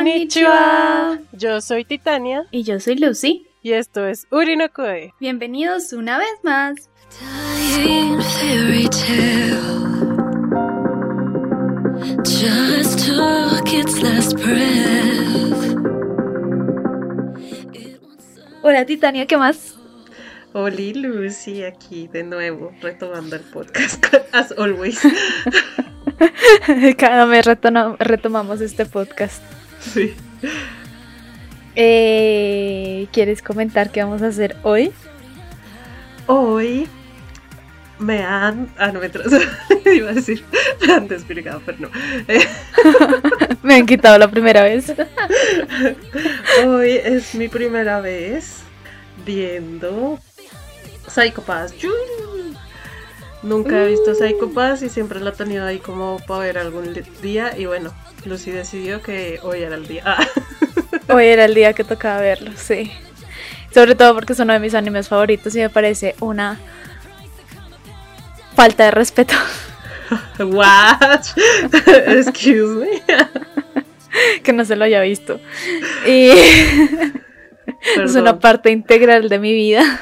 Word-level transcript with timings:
Konnichiwa. 0.00 1.18
Yo 1.32 1.60
soy 1.60 1.84
Titania 1.84 2.46
Y 2.50 2.62
yo 2.62 2.80
soy 2.80 2.96
Lucy. 2.96 3.46
y 3.62 3.72
esto 3.72 4.06
es 4.06 4.26
Urinokoe. 4.30 5.12
Bienvenidos 5.20 5.92
una 5.92 6.16
vez 6.16 6.32
más. 6.42 6.88
Hola 18.62 18.84
Titania, 18.84 19.26
¿qué 19.26 19.36
más? 19.36 19.74
Oli 20.52 20.94
Lucy 20.94 21.64
aquí 21.64 22.08
de 22.08 22.22
nuevo 22.24 22.72
retomando 22.80 23.36
el 23.36 23.42
podcast 23.42 24.04
as 24.32 24.52
always. 24.58 25.00
Cada 26.98 27.26
retona- 27.42 27.96
retomamos 27.98 28.60
este 28.60 28.84
podcast. 28.84 29.42
Sí. 29.80 30.14
Eh, 31.74 33.08
¿Quieres 33.12 33.42
comentar 33.42 33.90
qué 33.90 34.02
vamos 34.02 34.22
a 34.22 34.28
hacer 34.28 34.56
hoy? 34.62 34.92
Hoy 36.26 36.88
me 37.98 38.22
han 38.22 38.72
ah 38.78 38.92
no 38.92 39.00
me 39.00 39.10
iba 39.94 40.08
a 40.08 40.14
decir 40.14 40.42
me 40.86 40.94
han 40.94 41.08
desvirgado 41.08 41.60
pero 41.66 41.78
no. 41.80 41.90
Eh, 42.28 42.46
Me 43.62 43.74
han 43.74 43.86
quitado 43.86 44.18
la 44.18 44.30
primera 44.30 44.62
vez. 44.62 44.92
hoy 46.66 46.92
es 46.92 47.34
mi 47.34 47.48
primera 47.48 48.00
vez 48.00 48.62
viendo 49.26 50.18
Psycho 51.06 51.42
Pass. 51.42 51.76
¡Yuu! 51.76 51.92
Nunca 53.42 53.84
he 53.84 53.88
visto 53.88 54.14
Psycho 54.14 54.50
Pass 54.50 54.82
y 54.82 54.88
siempre 54.88 55.20
lo 55.20 55.30
he 55.30 55.32
tenido 55.32 55.66
ahí 55.66 55.78
como 55.78 56.18
para 56.26 56.40
ver 56.40 56.58
algún 56.58 56.94
día 57.22 57.56
y 57.56 57.66
bueno, 57.66 57.92
Lucy 58.24 58.50
decidió 58.50 59.02
que 59.02 59.40
hoy 59.42 59.62
era 59.62 59.76
el 59.76 59.86
día. 59.86 60.02
Ah. 60.04 60.26
Hoy 61.12 61.26
era 61.26 61.44
el 61.44 61.54
día 61.54 61.72
que 61.72 61.82
tocaba 61.82 62.20
verlo, 62.20 62.52
sí. 62.54 62.92
Sobre 63.74 63.96
todo 63.96 64.14
porque 64.14 64.32
es 64.32 64.38
uno 64.38 64.52
de 64.52 64.60
mis 64.60 64.74
animes 64.74 65.08
favoritos 65.08 65.54
y 65.56 65.58
me 65.58 65.70
parece 65.70 66.14
una 66.20 66.58
falta 68.54 68.84
de 68.84 68.90
respeto 68.90 69.34
What? 70.38 71.20
Excuse 72.06 72.76
me. 72.76 73.02
que 74.42 74.52
no 74.52 74.64
se 74.64 74.76
lo 74.76 74.84
haya 74.84 75.00
visto. 75.00 75.40
Y 76.06 76.30
es 77.96 78.14
una 78.14 78.38
parte 78.38 78.70
integral 78.70 79.28
de 79.28 79.38
mi 79.38 79.52
vida. 79.52 80.00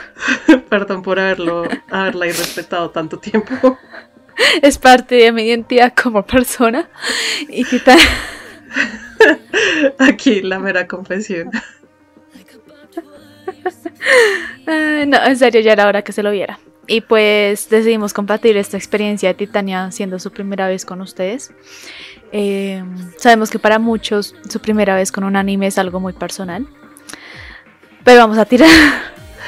perdón 0.69 1.03
por 1.03 1.21
haberlo 1.21 1.65
haberla 1.91 2.27
irrespetado 2.27 2.91
tanto 2.91 3.19
tiempo. 3.19 3.79
Es 4.63 4.79
parte 4.79 5.17
de 5.17 5.33
mi 5.33 5.43
identidad 5.43 5.93
como 6.01 6.25
persona. 6.25 6.89
Y 7.49 7.65
Tita- 7.65 7.97
Aquí 9.99 10.43
la 10.43 10.59
mera 10.59 10.87
confesión. 10.87 11.51
No, 15.07 15.17
en 15.25 15.37
serio, 15.39 15.61
ya 15.63 15.73
era 15.73 15.87
hora 15.87 16.03
que 16.03 16.13
se 16.13 16.23
lo 16.23 16.31
viera. 16.31 16.59
Y 16.87 17.01
pues 17.01 17.71
decidimos 17.71 18.13
compartir 18.13 18.57
esta 18.59 18.77
experiencia 18.77 19.31
de 19.31 19.35
Titania 19.35 19.91
siendo 19.91 20.19
su 20.19 20.31
primera 20.31 20.69
vez 20.69 20.85
con 20.85 21.01
ustedes. 21.01 21.53
Eh, 22.33 22.85
sabemos 23.17 23.51
que 23.51 23.59
para 23.59 23.79
muchos 23.79 24.35
su 24.49 24.61
primera 24.61 24.95
vez 24.95 25.11
con 25.11 25.25
un 25.25 25.37
anime 25.37 25.69
es 25.69 25.79
algo 25.79 26.01
muy 26.01 26.13
personal. 26.13 26.67
Pero 28.05 28.19
vamos 28.21 28.37
a 28.39 28.45
tirar 28.45 28.69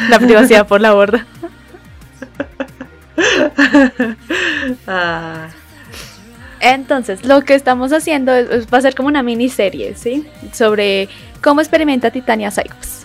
la 0.08 0.18
privacidad 0.18 0.66
por 0.66 0.80
la 0.80 0.94
borda. 0.94 1.26
Ah, 4.86 5.48
Entonces, 6.62 7.24
lo 7.24 7.40
que 7.42 7.54
estamos 7.54 7.90
haciendo 7.92 8.34
es- 8.34 8.66
va 8.72 8.78
a 8.78 8.82
ser 8.82 8.94
como 8.94 9.08
una 9.08 9.22
miniserie, 9.22 9.94
¿sí? 9.96 10.26
Sobre 10.52 11.08
cómo 11.42 11.60
experimenta 11.62 12.10
Titania 12.10 12.50
Psychos. 12.50 13.04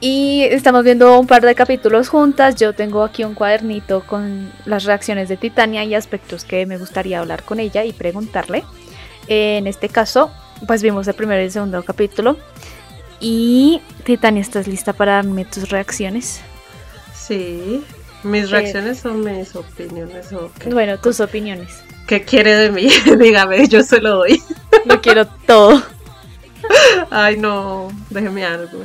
Y 0.00 0.44
estamos 0.44 0.84
viendo 0.84 1.18
un 1.18 1.26
par 1.26 1.42
de 1.42 1.54
capítulos 1.54 2.08
juntas. 2.08 2.54
Yo 2.54 2.72
tengo 2.72 3.02
aquí 3.02 3.24
un 3.24 3.34
cuadernito 3.34 4.02
con 4.06 4.50
las 4.64 4.84
reacciones 4.84 5.28
de 5.28 5.36
Titania 5.36 5.84
y 5.84 5.94
aspectos 5.94 6.44
que 6.44 6.64
me 6.66 6.78
gustaría 6.78 7.18
hablar 7.18 7.42
con 7.42 7.58
ella 7.60 7.84
y 7.84 7.92
preguntarle. 7.92 8.64
En 9.26 9.66
este 9.66 9.88
caso, 9.90 10.30
pues 10.66 10.82
vimos 10.82 11.06
el 11.08 11.14
primero 11.14 11.42
y 11.42 11.46
el 11.46 11.50
segundo 11.52 11.82
capítulo. 11.82 12.38
Y 13.20 13.82
Titania, 14.04 14.40
¿estás 14.40 14.68
lista 14.68 14.92
para 14.94 15.14
darme 15.14 15.44
tus 15.44 15.68
reacciones? 15.68 16.40
sí. 17.12 17.84
Mis 18.22 18.50
reacciones 18.50 18.98
son 18.98 19.24
mis 19.24 19.54
opiniones. 19.54 20.32
¿o 20.32 20.50
qué? 20.58 20.70
Bueno, 20.70 20.98
tus 20.98 21.20
opiniones. 21.20 21.82
¿Qué 22.06 22.22
quiere 22.22 22.54
de 22.56 22.70
mí? 22.70 22.88
Dígame, 23.18 23.68
yo 23.68 23.82
se 23.82 24.00
lo 24.00 24.16
doy. 24.16 24.42
Lo 24.86 25.00
quiero 25.00 25.26
todo. 25.26 25.82
Ay, 27.10 27.36
no, 27.36 27.88
déjeme 28.10 28.44
algo. 28.44 28.82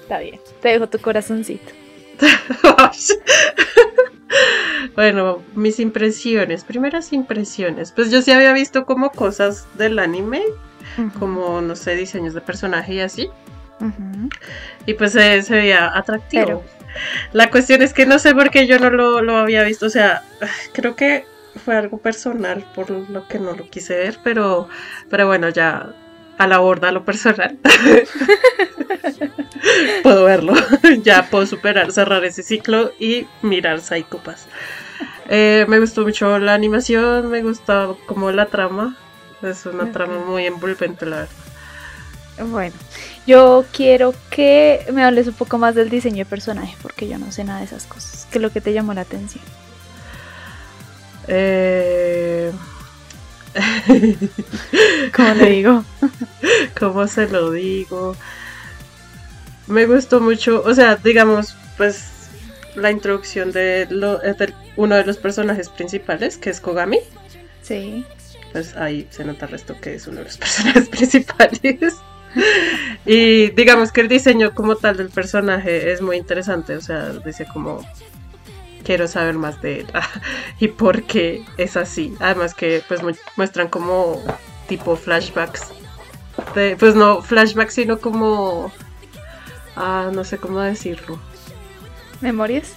Está 0.00 0.18
bien. 0.18 0.40
Te 0.60 0.68
dejo 0.70 0.88
tu 0.88 0.98
corazoncito. 0.98 1.70
bueno, 4.94 5.42
mis 5.54 5.78
impresiones, 5.80 6.64
primeras 6.64 7.12
impresiones. 7.12 7.92
Pues 7.92 8.10
yo 8.10 8.22
sí 8.22 8.32
había 8.32 8.52
visto 8.52 8.84
como 8.84 9.10
cosas 9.10 9.66
del 9.76 9.98
anime, 9.98 10.42
como, 11.18 11.60
no 11.60 11.76
sé, 11.76 11.96
diseños 11.96 12.34
de 12.34 12.40
personaje 12.40 12.94
y 12.94 13.00
así. 13.00 13.28
Y 14.86 14.94
pues 14.94 15.12
se, 15.12 15.42
se 15.42 15.54
veía 15.54 15.96
atractivo. 15.96 16.44
Pero- 16.44 16.62
La 17.32 17.50
cuestión 17.50 17.82
es 17.82 17.92
que 17.92 18.06
no 18.06 18.18
sé 18.18 18.34
por 18.34 18.50
qué 18.50 18.66
yo 18.66 18.78
no 18.78 18.90
lo, 18.90 19.22
lo 19.22 19.36
había 19.36 19.62
visto. 19.62 19.86
O 19.86 19.90
sea, 19.90 20.22
creo 20.72 20.96
que 20.96 21.26
fue 21.64 21.76
algo 21.76 21.98
personal 21.98 22.64
por 22.74 22.90
lo 22.90 23.28
que 23.28 23.38
no 23.38 23.54
lo 23.54 23.68
quise 23.68 23.96
ver, 23.96 24.18
pero, 24.22 24.68
pero 25.10 25.26
bueno, 25.26 25.48
ya 25.48 25.92
a 26.38 26.46
la 26.46 26.58
borda 26.58 26.92
lo 26.92 27.04
personal. 27.04 27.58
puedo 30.02 30.24
verlo. 30.24 30.54
ya 31.02 31.28
puedo 31.30 31.46
superar, 31.46 31.92
cerrar 31.92 32.24
ese 32.24 32.42
ciclo 32.42 32.92
y 32.98 33.26
mirar 33.42 33.80
Psycho 33.80 34.18
Pass. 34.18 34.46
Eh, 35.28 35.64
me 35.68 35.78
gustó 35.78 36.02
mucho 36.02 36.38
la 36.38 36.54
animación, 36.54 37.30
me 37.30 37.42
gustó 37.42 37.98
como 38.06 38.32
la 38.32 38.46
trama. 38.46 38.96
Es 39.42 39.66
una 39.66 39.90
trama 39.90 40.24
muy 40.24 40.46
envolvente, 40.46 41.06
la 41.06 41.16
verdad. 41.16 42.46
Bueno, 42.46 42.74
yo 43.26 43.64
quiero 43.72 44.14
que 44.30 44.84
me 44.92 45.02
hables 45.04 45.26
un 45.28 45.34
poco 45.34 45.58
más 45.58 45.74
del 45.74 45.90
diseño 45.90 46.18
de 46.18 46.24
personaje, 46.26 46.76
porque 46.82 47.08
yo 47.08 47.18
no 47.18 47.30
sé 47.32 47.44
nada 47.44 47.60
de 47.60 47.66
esas 47.66 47.84
cosas. 47.86 48.26
¿Qué 48.30 48.38
es 48.38 48.42
lo 48.42 48.50
que 48.50 48.60
te 48.60 48.72
llamó 48.72 48.94
la 48.94 49.02
atención? 49.02 49.44
Eh... 51.28 52.52
¿Cómo 55.14 55.34
le 55.34 55.50
digo? 55.50 55.84
¿Cómo 56.78 57.06
se 57.06 57.28
lo 57.28 57.50
digo? 57.50 58.16
Me 59.66 59.86
gustó 59.86 60.20
mucho, 60.20 60.62
o 60.64 60.74
sea, 60.74 60.96
digamos, 60.96 61.54
pues 61.76 62.04
la 62.74 62.90
introducción 62.90 63.52
de, 63.52 63.86
lo- 63.90 64.18
de 64.18 64.54
uno 64.76 64.96
de 64.96 65.04
los 65.04 65.18
personajes 65.18 65.68
principales, 65.68 66.38
que 66.38 66.50
es 66.50 66.60
Kogami. 66.60 66.98
Sí. 67.62 68.04
Pues 68.52 68.74
ahí 68.76 69.06
se 69.10 69.24
nota 69.24 69.46
el 69.46 69.52
resto 69.52 69.78
que 69.80 69.94
es 69.94 70.06
uno 70.06 70.18
de 70.18 70.24
los 70.24 70.36
personajes 70.38 70.88
principales. 70.88 71.94
Y 73.06 73.50
digamos 73.50 73.92
que 73.92 74.00
el 74.00 74.08
diseño 74.08 74.54
como 74.54 74.76
tal 74.76 74.96
del 74.96 75.08
personaje 75.10 75.92
es 75.92 76.00
muy 76.00 76.16
interesante, 76.16 76.76
o 76.76 76.80
sea, 76.80 77.10
dice 77.24 77.46
como 77.52 77.84
quiero 78.84 79.06
saber 79.06 79.34
más 79.34 79.60
de 79.62 79.80
él 79.80 79.86
y 80.60 80.68
por 80.68 81.02
qué 81.04 81.44
es 81.56 81.76
así. 81.76 82.14
Además 82.20 82.54
que 82.54 82.82
pues 82.88 83.02
mu- 83.02 83.12
muestran 83.36 83.68
como 83.68 84.22
tipo 84.68 84.96
flashbacks. 84.96 85.68
pues 86.78 86.94
no 86.94 87.22
flashbacks, 87.22 87.74
sino 87.74 87.98
como 87.98 88.72
ah, 89.76 90.10
no 90.12 90.24
sé 90.24 90.38
cómo 90.38 90.60
decirlo. 90.60 91.18
¿Memorias? 92.20 92.74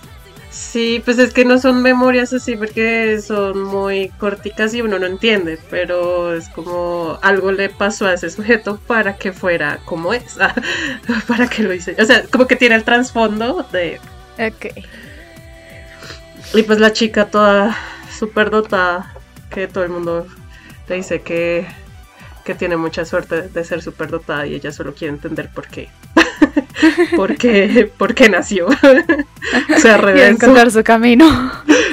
Sí, 0.56 1.02
pues 1.04 1.20
es 1.20 1.34
que 1.34 1.44
no 1.44 1.58
son 1.60 1.82
memorias 1.82 2.32
así 2.32 2.56
porque 2.56 3.20
son 3.22 3.62
muy 3.62 4.08
corticas 4.18 4.74
y 4.74 4.82
uno 4.82 4.98
no 4.98 5.06
entiende, 5.06 5.60
pero 5.70 6.34
es 6.34 6.48
como 6.48 7.20
algo 7.22 7.52
le 7.52 7.68
pasó 7.68 8.08
a 8.08 8.14
ese 8.14 8.30
sujeto 8.30 8.80
para 8.88 9.18
que 9.18 9.34
fuera 9.34 9.80
como 9.84 10.14
es, 10.14 10.38
para 11.28 11.48
que 11.50 11.62
lo 11.62 11.74
hice. 11.74 11.98
O 12.00 12.06
sea, 12.06 12.24
como 12.28 12.48
que 12.48 12.56
tiene 12.56 12.76
el 12.76 12.86
trasfondo 12.86 13.68
de... 13.74 14.00
Ok. 14.40 14.68
Y 16.54 16.64
pues 16.64 16.80
la 16.80 16.94
chica 16.94 17.26
toda 17.26 17.78
súper 18.18 18.50
dotada, 18.50 19.14
que 19.50 19.68
todo 19.68 19.84
el 19.84 19.90
mundo 19.90 20.26
le 20.88 20.96
dice 20.96 21.22
que, 21.22 21.68
que 22.46 22.56
tiene 22.56 22.78
mucha 22.78 23.04
suerte 23.06 23.42
de 23.50 23.64
ser 23.66 23.82
súper 23.82 24.10
dotada 24.10 24.46
y 24.46 24.54
ella 24.56 24.72
solo 24.72 24.94
quiere 24.94 25.14
entender 25.14 25.50
por 25.54 25.68
qué. 25.68 25.90
por 27.16 27.36
qué, 27.38 27.92
por 27.98 28.14
qué 28.14 28.30
nació. 28.30 28.68
o 29.76 29.80
sea, 29.80 29.98
revés. 29.98 30.30
encontrar 30.30 30.72
su 30.72 30.84
camino 30.84 31.26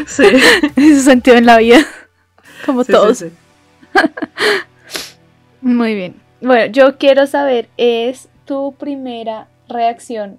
Sí. 0.06 0.24
su 0.76 1.00
sentido 1.00 1.36
en 1.38 1.46
la 1.46 1.56
vida. 1.58 1.80
Como 2.66 2.84
Sí, 2.84 2.92
todos. 2.92 3.18
sí, 3.18 3.30
sí. 3.30 4.00
Muy 5.60 5.94
bien. 5.94 6.14
Bueno, 6.40 6.66
yo 6.72 6.98
quiero 6.98 7.26
saber, 7.26 7.68
¿es 7.76 8.28
tu 8.44 8.74
primera 8.74 9.46
reacción 9.68 10.38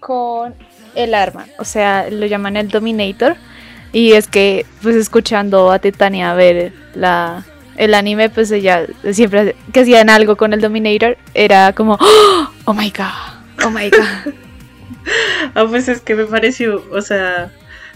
con 0.00 0.54
el 0.94 1.14
arma? 1.14 1.46
O 1.58 1.64
sea, 1.64 2.10
lo 2.10 2.26
llaman 2.26 2.56
el 2.56 2.68
Dominator. 2.68 3.36
Y 3.92 4.12
es 4.12 4.28
que, 4.28 4.66
pues 4.82 4.96
escuchando 4.96 5.70
a 5.70 5.78
Titania 5.78 6.34
ver 6.34 6.72
la 6.94 7.44
el 7.78 7.94
anime, 7.94 8.30
pues 8.30 8.50
ella 8.50 8.86
siempre 9.12 9.54
que 9.72 9.80
hacían 9.80 10.10
algo 10.10 10.36
con 10.36 10.52
el 10.52 10.60
Dominator, 10.60 11.16
era 11.34 11.72
como, 11.72 11.98
oh 12.64 12.74
my 12.74 12.90
god, 12.90 13.64
oh 13.66 13.70
my 13.70 13.90
god. 13.90 14.34
Ah, 15.54 15.64
pues 15.68 15.88
es 15.88 16.00
que 16.00 16.16
me 16.16 16.24
pareció, 16.24 16.84
o 16.90 17.00
sea, 17.00 17.52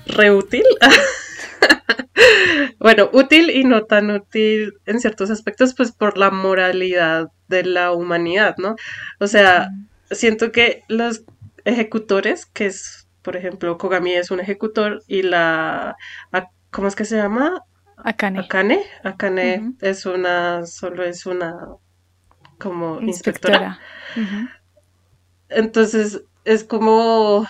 re 0.06 0.30
útil. 0.30 0.62
bueno, 2.78 3.10
útil 3.12 3.50
y 3.50 3.64
no 3.64 3.84
tan 3.84 4.10
útil 4.10 4.74
en 4.86 5.00
ciertos 5.00 5.30
aspectos, 5.30 5.74
pues 5.74 5.92
por 5.92 6.18
la 6.18 6.30
moralidad 6.30 7.28
de 7.48 7.64
la 7.64 7.92
humanidad, 7.92 8.54
¿no? 8.58 8.76
O 9.18 9.26
sea, 9.26 9.70
siento 10.10 10.52
que 10.52 10.84
los 10.88 11.24
ejecutores, 11.64 12.46
que 12.46 12.66
es, 12.66 13.08
por 13.22 13.36
ejemplo, 13.36 13.76
Kogami 13.78 14.12
es 14.14 14.30
un 14.30 14.40
ejecutor 14.40 15.02
y 15.06 15.22
la, 15.22 15.96
a- 16.32 16.50
¿cómo 16.70 16.88
es 16.88 16.94
que 16.96 17.04
se 17.04 17.16
llama? 17.16 17.62
Akane. 18.04 18.40
Akane. 18.40 18.84
Akane 19.04 19.74
es 19.80 20.06
una, 20.06 20.66
solo 20.66 21.04
es 21.04 21.26
una 21.26 21.54
como 22.58 23.00
inspectora. 23.00 23.78
Entonces 25.48 26.22
es 26.44 26.64
como, 26.64 27.46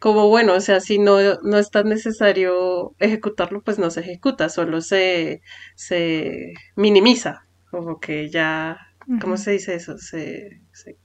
como 0.00 0.28
bueno, 0.28 0.54
o 0.54 0.60
sea, 0.60 0.80
si 0.80 0.98
no, 0.98 1.18
no 1.42 1.58
es 1.58 1.70
tan 1.70 1.88
necesario 1.88 2.94
ejecutarlo, 2.98 3.62
pues 3.62 3.78
no 3.78 3.90
se 3.90 4.00
ejecuta, 4.00 4.48
solo 4.48 4.80
se, 4.80 5.40
se 5.76 6.52
minimiza, 6.76 7.46
como 7.70 8.00
que 8.00 8.28
ya, 8.30 8.78
¿cómo 9.20 9.36
se 9.36 9.52
dice 9.52 9.74
eso? 9.74 9.96
Se, 9.98 10.60
se- 10.72 10.98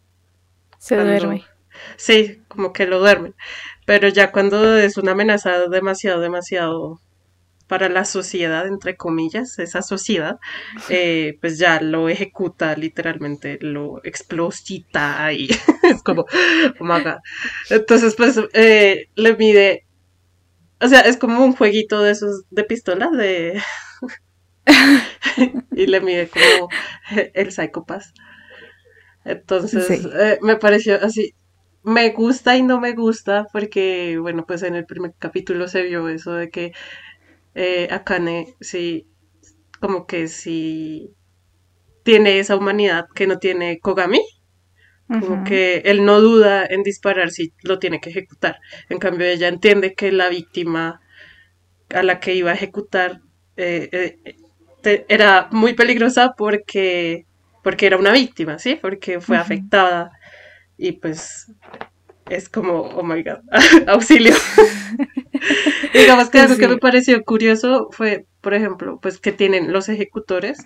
Se 0.79 0.95
cuando- 0.95 1.13
duerme. 1.13 1.43
sí, 1.97 2.41
como 2.47 2.73
que 2.73 2.87
lo 2.87 2.99
duermen, 2.99 3.35
pero 3.85 4.07
ya 4.07 4.31
cuando 4.31 4.75
es 4.77 4.97
una 4.97 5.11
amenaza 5.11 5.67
demasiado, 5.69 6.19
demasiado 6.19 6.99
para 7.69 7.89
la 7.89 8.05
sociedad, 8.05 8.67
entre 8.67 8.97
comillas, 8.97 9.59
esa 9.59 9.83
sociedad, 9.83 10.39
eh, 10.89 11.37
pues 11.41 11.59
ya 11.59 11.81
lo 11.81 12.09
ejecuta 12.09 12.75
literalmente, 12.75 13.59
lo 13.61 14.01
explosita 14.05 15.31
y 15.33 15.49
es 15.83 16.03
como, 16.03 16.23
oh 16.79 16.85
my 16.85 17.01
God. 17.03 17.19
Entonces, 17.69 18.15
pues 18.17 18.39
eh, 18.53 19.07
le 19.15 19.37
mide, 19.37 19.85
o 20.81 20.87
sea, 20.89 21.01
es 21.01 21.17
como 21.17 21.43
un 21.45 21.53
jueguito 21.55 22.01
de 22.01 22.11
esos 22.11 22.43
de 22.51 22.63
pistola 22.65 23.09
de... 23.11 23.61
y 25.75 25.87
le 25.87 26.01
mide 26.01 26.29
como 26.29 26.69
el 27.33 27.51
Psychopath. 27.51 28.03
Entonces, 29.25 29.85
Sí. 29.87 30.07
eh, 30.13 30.37
me 30.41 30.55
pareció 30.57 30.95
así, 31.03 31.33
me 31.83 32.09
gusta 32.11 32.57
y 32.57 32.63
no 32.63 32.79
me 32.79 32.93
gusta 32.93 33.45
porque, 33.51 34.17
bueno, 34.19 34.45
pues 34.47 34.63
en 34.63 34.75
el 34.75 34.85
primer 34.85 35.13
capítulo 35.19 35.67
se 35.67 35.83
vio 35.83 36.07
eso 36.09 36.33
de 36.33 36.49
que 36.49 36.71
eh, 37.59 37.87
Akane 37.91 38.55
sí, 38.61 39.07
como 39.81 40.05
que 40.07 40.27
sí 40.27 41.11
tiene 42.03 42.39
esa 42.39 42.55
humanidad 42.57 43.07
que 43.15 43.27
no 43.27 43.39
tiene 43.39 43.79
Kogami, 43.79 44.21
como 45.19 45.43
que 45.43 45.77
él 45.85 46.05
no 46.05 46.21
duda 46.21 46.65
en 46.65 46.83
disparar 46.83 47.31
si 47.31 47.53
lo 47.63 47.79
tiene 47.79 47.99
que 47.99 48.09
ejecutar. 48.11 48.59
En 48.89 48.99
cambio, 48.99 49.27
ella 49.27 49.47
entiende 49.47 49.93
que 49.95 50.11
la 50.11 50.29
víctima 50.29 51.01
a 51.93 52.03
la 52.03 52.19
que 52.19 52.35
iba 52.35 52.51
a 52.51 52.55
ejecutar 52.55 53.21
eh, 53.57 53.89
eh, 53.91 54.35
te- 54.81 55.05
era 55.09 55.49
muy 55.51 55.73
peligrosa 55.73 56.33
porque, 56.37 57.25
porque 57.63 57.87
era 57.87 57.97
una 57.97 58.13
víctima, 58.13 58.59
¿sí? 58.59 58.77
Porque 58.81 59.19
fue 59.21 59.37
afectada 59.37 60.11
y 60.77 60.93
pues 60.93 61.51
es 62.29 62.49
como, 62.49 62.81
oh 62.81 63.03
my 63.03 63.23
god, 63.23 63.39
auxilio. 63.87 64.33
Digamos 65.93 66.29
que 66.29 66.39
algo 66.39 66.57
que 66.57 66.67
me 66.67 66.77
pareció 66.77 67.23
curioso 67.23 67.89
fue, 67.91 68.25
por 68.41 68.53
ejemplo, 68.53 68.99
pues 69.01 69.19
que 69.19 69.31
tienen 69.31 69.71
los 69.73 69.89
ejecutores, 69.89 70.59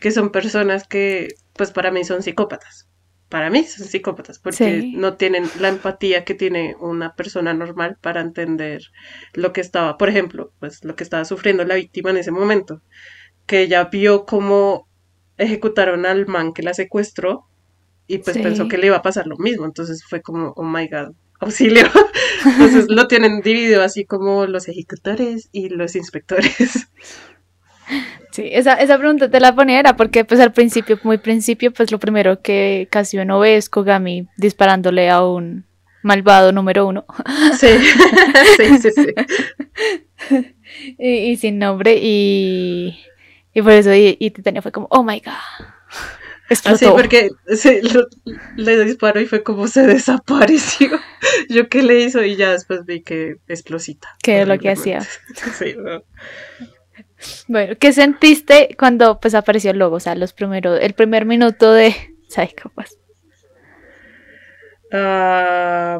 que 0.00 0.10
son 0.10 0.30
personas 0.30 0.86
que, 0.86 1.28
pues 1.54 1.70
para 1.70 1.90
mí 1.90 2.04
son 2.04 2.22
psicópatas. 2.22 2.88
Para 3.28 3.48
mí 3.48 3.64
son 3.64 3.86
psicópatas, 3.86 4.38
porque 4.38 4.80
Sí. 4.82 4.92
no 4.96 5.14
tienen 5.16 5.44
la 5.58 5.68
empatía 5.68 6.24
que 6.24 6.34
tiene 6.34 6.76
una 6.80 7.14
persona 7.14 7.54
normal 7.54 7.96
para 8.00 8.20
entender 8.20 8.82
lo 9.32 9.52
que 9.52 9.62
estaba, 9.62 9.96
por 9.96 10.08
ejemplo, 10.10 10.52
pues 10.60 10.84
lo 10.84 10.96
que 10.96 11.04
estaba 11.04 11.24
sufriendo 11.24 11.64
la 11.64 11.76
víctima 11.76 12.10
en 12.10 12.18
ese 12.18 12.30
momento, 12.30 12.82
que 13.46 13.60
ella 13.62 13.84
vio 13.84 14.26
cómo 14.26 14.86
ejecutaron 15.38 16.04
al 16.04 16.26
man 16.26 16.52
que 16.52 16.62
la 16.62 16.74
secuestró 16.74 17.46
y 18.14 18.18
pues 18.18 18.36
Sí. 18.36 18.42
pensó 18.42 18.68
que 18.68 18.78
le 18.78 18.86
iba 18.88 18.96
a 18.96 19.02
pasar 19.02 19.26
lo 19.26 19.36
mismo, 19.36 19.64
entonces 19.64 20.04
fue 20.08 20.20
como, 20.20 20.52
oh 20.56 20.64
my 20.64 20.86
god, 20.88 21.12
auxilio. 21.40 21.86
Entonces 22.44 22.86
lo 22.88 23.06
tienen 23.08 23.40
dividido 23.40 23.82
así 23.82 24.04
como 24.04 24.46
los 24.46 24.68
ejecutores 24.68 25.48
y 25.52 25.68
los 25.70 25.96
inspectores. 25.96 26.88
Sí, 28.30 28.48
esa, 28.52 28.74
esa 28.74 28.96
pregunta 28.98 29.30
te 29.30 29.40
la 29.40 29.54
ponía 29.54 29.78
era 29.80 29.96
porque 29.96 30.24
pues 30.24 30.40
al 30.40 30.52
principio, 30.52 30.98
muy 31.02 31.18
principio, 31.18 31.72
pues 31.72 31.90
lo 31.92 31.98
primero 31.98 32.40
que 32.40 32.88
casi 32.90 33.18
uno 33.18 33.38
ve 33.40 33.56
es 33.56 33.68
Kogami 33.68 34.26
disparándole 34.38 35.10
a 35.10 35.22
un 35.24 35.66
malvado 36.02 36.50
número 36.52 36.86
uno 36.86 37.04
Sí, 37.60 37.68
sí, 38.56 38.78
sí, 38.78 38.90
sí. 38.90 40.46
y, 40.98 41.08
y 41.32 41.36
sin 41.36 41.58
nombre 41.58 41.98
y, 42.00 42.98
y 43.52 43.62
por 43.62 43.72
eso 43.72 43.92
y, 43.94 44.16
y 44.18 44.30
Titania 44.30 44.62
fue 44.62 44.72
como, 44.72 44.86
oh 44.90 45.02
my 45.04 45.20
god. 45.20 45.66
Así 46.52 46.68
Explotó. 46.70 46.96
porque 46.96 47.30
sí, 47.56 47.80
lo- 47.82 48.06
le 48.56 48.84
disparó 48.84 49.20
y 49.20 49.26
fue 49.26 49.42
como 49.42 49.66
se 49.68 49.82
desapareció. 49.86 50.90
Yo 51.48 51.68
qué 51.68 51.82
le 51.82 52.00
hizo 52.00 52.22
y 52.22 52.36
ya 52.36 52.52
después 52.52 52.84
vi 52.84 53.02
que 53.02 53.36
explosita. 53.48 54.08
¿Qué 54.22 54.42
es 54.42 54.48
lo 54.48 54.58
que 54.58 54.70
horriblemente. 54.70 55.08
Sí, 55.58 55.74
no. 55.78 56.02
Bueno, 57.48 57.74
¿qué 57.78 57.92
sentiste 57.92 58.74
cuando 58.78 59.18
pues 59.20 59.34
apareció 59.34 59.70
el 59.70 59.78
logo? 59.78 59.96
O 59.96 60.00
sea, 60.00 60.14
los 60.14 60.32
primeros, 60.32 60.78
el 60.80 60.92
primer 60.94 61.24
minuto 61.24 61.72
de 61.72 61.94
Psychopath. 62.28 62.90
Ah, 64.92 65.98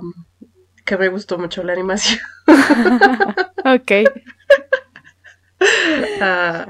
que 0.85 0.97
me 0.99 1.09
gustó 1.09 1.39
mucho 1.39 1.63
la 1.63 1.73
animación. 1.73 2.19
ok. 3.65 3.93
Ah, 6.21 6.67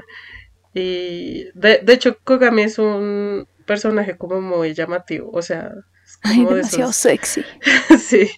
y 0.73 1.45
de, 1.53 1.79
de 1.83 1.93
hecho, 1.93 2.17
Kogami 2.23 2.63
es 2.63 2.77
un 2.79 3.47
personaje 3.63 4.17
como 4.17 4.41
muy 4.41 4.73
llamativo. 4.73 5.31
O 5.33 5.41
sea, 5.41 5.71
es 6.05 6.19
Ay, 6.21 6.37
como 6.37 6.49
de 6.51 6.55
demasiado 6.57 6.93
sexy. 6.93 7.43
Sí. 7.99 8.29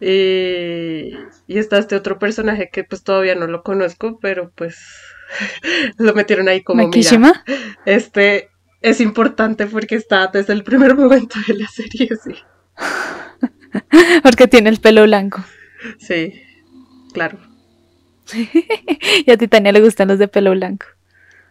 Y, 0.00 1.12
y 1.46 1.58
está 1.58 1.78
este 1.78 1.96
otro 1.96 2.18
personaje 2.18 2.70
que 2.72 2.82
pues 2.84 3.02
todavía 3.02 3.34
no 3.34 3.46
lo 3.46 3.62
conozco, 3.62 4.18
pero 4.20 4.50
pues 4.54 4.78
lo 5.98 6.14
metieron 6.14 6.48
ahí 6.48 6.62
como 6.62 6.78
mira, 6.78 6.88
Makishima. 6.88 7.44
este 7.84 8.50
es 8.82 9.00
importante 9.00 9.66
porque 9.66 9.96
está 9.96 10.28
desde 10.28 10.52
el 10.52 10.64
primer 10.64 10.94
momento 10.94 11.36
de 11.46 11.54
la 11.54 11.68
serie, 11.68 12.08
sí. 12.22 12.34
Porque 14.22 14.46
tiene 14.48 14.70
el 14.70 14.80
pelo 14.80 15.02
blanco. 15.04 15.44
Sí, 15.98 16.40
claro. 17.12 17.38
Y 19.24 19.30
a 19.30 19.36
Titania 19.36 19.72
le 19.72 19.80
gustan 19.80 20.08
los 20.08 20.18
de 20.18 20.28
pelo 20.28 20.52
blanco. 20.52 20.86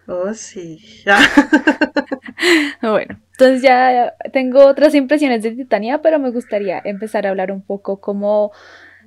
Oh, 0.08 0.34
sí. 0.34 0.80
Bueno, 2.82 3.20
entonces 3.32 3.62
ya 3.62 4.14
tengo 4.34 4.66
otras 4.66 4.94
impresiones 4.96 5.44
de 5.44 5.52
Titania, 5.52 6.02
pero 6.02 6.20
me 6.20 6.32
gustaría 6.32 6.82
empezar 6.84 7.26
a 7.26 7.30
hablar 7.30 7.52
un 7.52 7.62
poco 7.62 8.00
como 8.00 8.52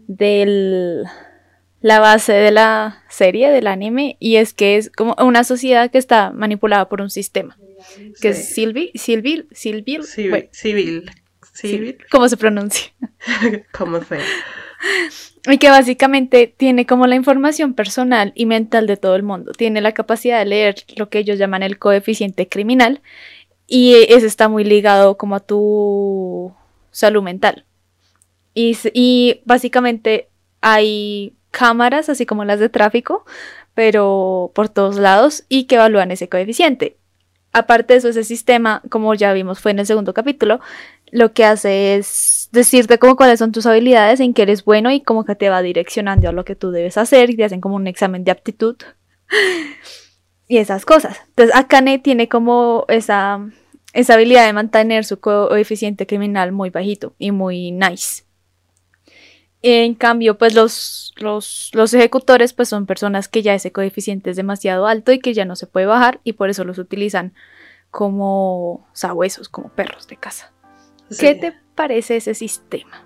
de 0.07 1.05
la 1.81 2.01
base 2.01 2.33
de 2.33 2.51
la 2.51 3.05
serie, 3.09 3.51
del 3.51 3.67
anime, 3.67 4.17
y 4.19 4.37
es 4.37 4.53
que 4.53 4.77
es 4.77 4.91
como 4.91 5.15
una 5.21 5.45
sociedad 5.45 5.91
que 5.91 5.99
está 5.99 6.31
manipulada 6.33 6.89
por 6.89 7.01
un 7.01 7.11
sistema, 7.11 7.57
que 8.21 8.31
es 8.31 8.49
Sí. 8.49 8.55
Silvi, 8.55 8.91
Silvil, 8.95 9.49
Silvil, 9.53 10.05
Civil, 10.05 10.31
bueno, 10.31 10.49
civil. 10.53 11.11
Civil, 11.53 11.99
¿cómo 12.11 12.29
se 12.29 12.37
pronuncia? 12.37 12.91
como 13.73 14.01
fue. 14.01 14.19
Y 15.51 15.59
que 15.59 15.71
básicamente 15.71 16.53
tiene 16.55 16.85
como 16.85 17.07
la 17.07 17.15
información 17.15 17.73
personal 17.73 18.33
y 18.35 18.45
mental 18.45 18.87
de 18.87 18.97
todo 18.97 19.17
el 19.17 19.23
mundo. 19.23 19.53
Tiene 19.53 19.81
la 19.81 19.93
capacidad 19.93 20.39
de 20.39 20.45
leer 20.45 20.85
lo 20.97 21.09
que 21.09 21.21
ellos 21.21 21.39
llaman 21.39 21.63
el 21.63 21.79
coeficiente 21.79 22.49
criminal 22.49 23.01
y 23.67 23.95
ese 24.09 24.27
está 24.27 24.49
muy 24.49 24.65
ligado 24.65 25.17
como 25.17 25.37
a 25.37 25.41
tu 25.41 26.53
salud 26.91 27.23
mental. 27.23 27.65
Y, 28.53 28.77
y 28.93 29.41
básicamente 29.45 30.29
hay 30.61 31.35
cámaras, 31.51 32.09
así 32.09 32.27
como 32.27 32.45
las 32.45 32.61
de 32.61 32.69
tráfico, 32.69 33.25
pero 33.75 34.51
por 34.55 34.69
todos 34.69 34.97
lados 34.97 35.45
y 35.49 35.65
que 35.65 35.77
evalúan 35.77 36.11
ese 36.11 36.29
coeficiente. 36.29 36.97
Aparte 37.53 37.95
de 37.95 37.99
eso, 37.99 38.09
ese 38.09 38.25
sistema, 38.25 38.83
como 38.91 39.15
ya 39.15 39.33
vimos 39.33 39.61
fue 39.61 39.71
en 39.71 39.79
el 39.79 39.87
segundo 39.87 40.13
capítulo, 40.15 40.61
lo 41.11 41.33
que 41.33 41.45
hace 41.45 41.97
es 41.97 42.49
decirte 42.53 42.99
como 42.99 43.17
cuáles 43.17 43.39
son 43.39 43.53
tus 43.53 43.67
habilidades, 43.67 44.21
en 44.21 44.35
qué 44.35 44.43
eres 44.43 44.65
bueno 44.65 44.91
y 44.91 45.01
como 45.01 45.25
que 45.25 45.35
te 45.35 45.49
va 45.49 45.63
direccionando 45.63 46.29
a 46.29 46.33
lo 46.33 46.45
que 46.45 46.57
tú 46.57 46.71
debes 46.71 46.97
hacer 46.97 47.31
y 47.31 47.37
te 47.37 47.45
hacen 47.45 47.61
como 47.61 47.77
un 47.77 47.87
examen 47.87 48.25
de 48.25 48.31
aptitud 48.31 48.77
y 50.49 50.59
esas 50.59 50.85
cosas. 50.85 51.21
Entonces, 51.29 51.55
Akane 51.55 51.99
tiene 51.99 52.29
como 52.29 52.85
esa, 52.89 53.49
esa 53.93 54.15
habilidad 54.15 54.47
de 54.47 54.53
mantener 54.53 55.05
su 55.05 55.21
coeficiente 55.21 56.07
criminal 56.07 56.53
muy 56.53 56.71
bajito 56.71 57.15
y 57.19 57.31
muy 57.31 57.71
nice. 57.71 58.25
En 59.61 59.95
cambio, 59.95 60.39
pues 60.39 60.55
los, 60.55 61.13
los, 61.17 61.71
los 61.75 61.93
ejecutores 61.93 62.53
pues 62.53 62.69
son 62.69 62.87
personas 62.87 63.27
que 63.29 63.43
ya 63.43 63.55
ese 63.55 63.73
coeficiente 63.73 64.31
es 64.31 64.37
demasiado 64.37 64.87
alto 64.87 65.11
y 65.13 65.19
que 65.19 65.35
ya 65.35 65.45
no 65.45 65.57
se 65.57 65.67
puede 65.67 65.87
bajar 65.87 66.21
y 66.23 66.35
por 66.35 66.49
eso 66.49 66.65
los 66.65 66.79
utilizan 66.79 67.35
como 67.91 68.87
sabuesos, 68.93 69.49
como 69.49 69.71
perros 69.71 70.07
de 70.07 70.17
casa. 70.17 70.53
¿Qué 71.19 71.35
te 71.35 71.55
parece 71.75 72.17
ese 72.17 72.35
sistema? 72.35 73.05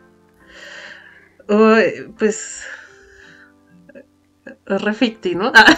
Uy, 1.49 2.12
pues. 2.18 2.64
Reficti, 4.66 5.35
¿no? 5.35 5.52
Ah, 5.54 5.76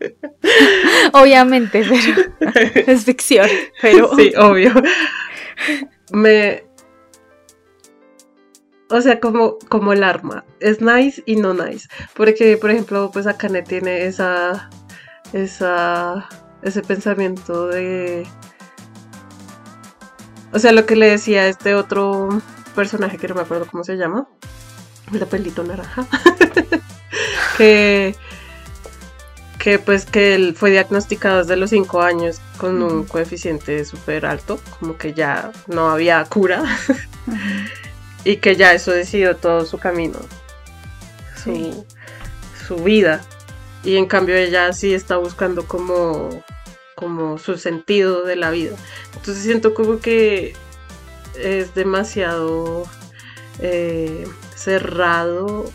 Obviamente, 1.12 1.84
pero 1.88 2.60
es 2.86 3.04
ficción, 3.04 3.48
pero 3.80 4.14
Sí, 4.16 4.32
obvio. 4.36 4.72
Me. 6.12 6.64
O 8.90 9.00
sea, 9.00 9.18
como, 9.18 9.58
como 9.68 9.92
el 9.92 10.04
arma. 10.04 10.44
Es 10.60 10.80
nice 10.80 11.22
y 11.26 11.36
no 11.36 11.54
nice. 11.54 11.88
Porque, 12.14 12.56
por 12.56 12.70
ejemplo, 12.70 13.10
pues 13.12 13.26
Akane 13.26 13.62
tiene 13.62 14.06
esa. 14.06 14.70
esa. 15.32 16.28
ese 16.62 16.82
pensamiento 16.82 17.68
de. 17.68 18.26
O 20.54 20.58
sea, 20.60 20.72
lo 20.72 20.86
que 20.86 20.96
le 20.96 21.10
decía 21.10 21.42
a 21.42 21.48
este 21.48 21.74
otro 21.74 22.28
personaje 22.74 23.18
que 23.18 23.28
no 23.28 23.34
me 23.34 23.42
acuerdo 23.42 23.66
cómo 23.70 23.84
se 23.84 23.96
llama. 23.96 24.26
El 25.12 25.26
pelito 25.26 25.64
naranja. 25.64 26.06
que 27.58 28.14
que 29.58 29.78
pues 29.78 30.04
que 30.04 30.34
él 30.34 30.54
fue 30.54 30.70
diagnosticado 30.70 31.38
desde 31.38 31.56
los 31.56 31.70
5 31.70 32.02
años 32.02 32.38
con 32.58 32.82
un 32.82 33.04
coeficiente 33.04 33.84
súper 33.86 34.26
alto, 34.26 34.60
como 34.78 34.98
que 34.98 35.14
ya 35.14 35.52
no 35.68 35.90
había 35.90 36.22
cura 36.26 36.62
y 38.24 38.36
que 38.36 38.56
ya 38.56 38.74
eso 38.74 38.90
decidió 38.90 39.36
todo 39.36 39.64
su 39.64 39.78
camino, 39.78 40.18
su, 41.42 41.54
Sí. 41.54 41.84
su 42.66 42.76
vida. 42.76 43.22
Y 43.84 43.96
en 43.96 44.04
cambio 44.04 44.36
ella 44.36 44.70
sí 44.74 44.92
está 44.92 45.16
buscando 45.16 45.66
como, 45.66 46.28
como 46.94 47.38
su 47.38 47.58
sentido 47.58 48.24
de 48.24 48.36
la 48.36 48.50
vida. 48.50 48.76
Entonces 49.14 49.42
siento 49.42 49.74
como 49.74 49.98
que 50.00 50.54
es 51.36 51.74
demasiado 51.74 52.86
eh, 53.58 54.26
cerrado 54.56 55.70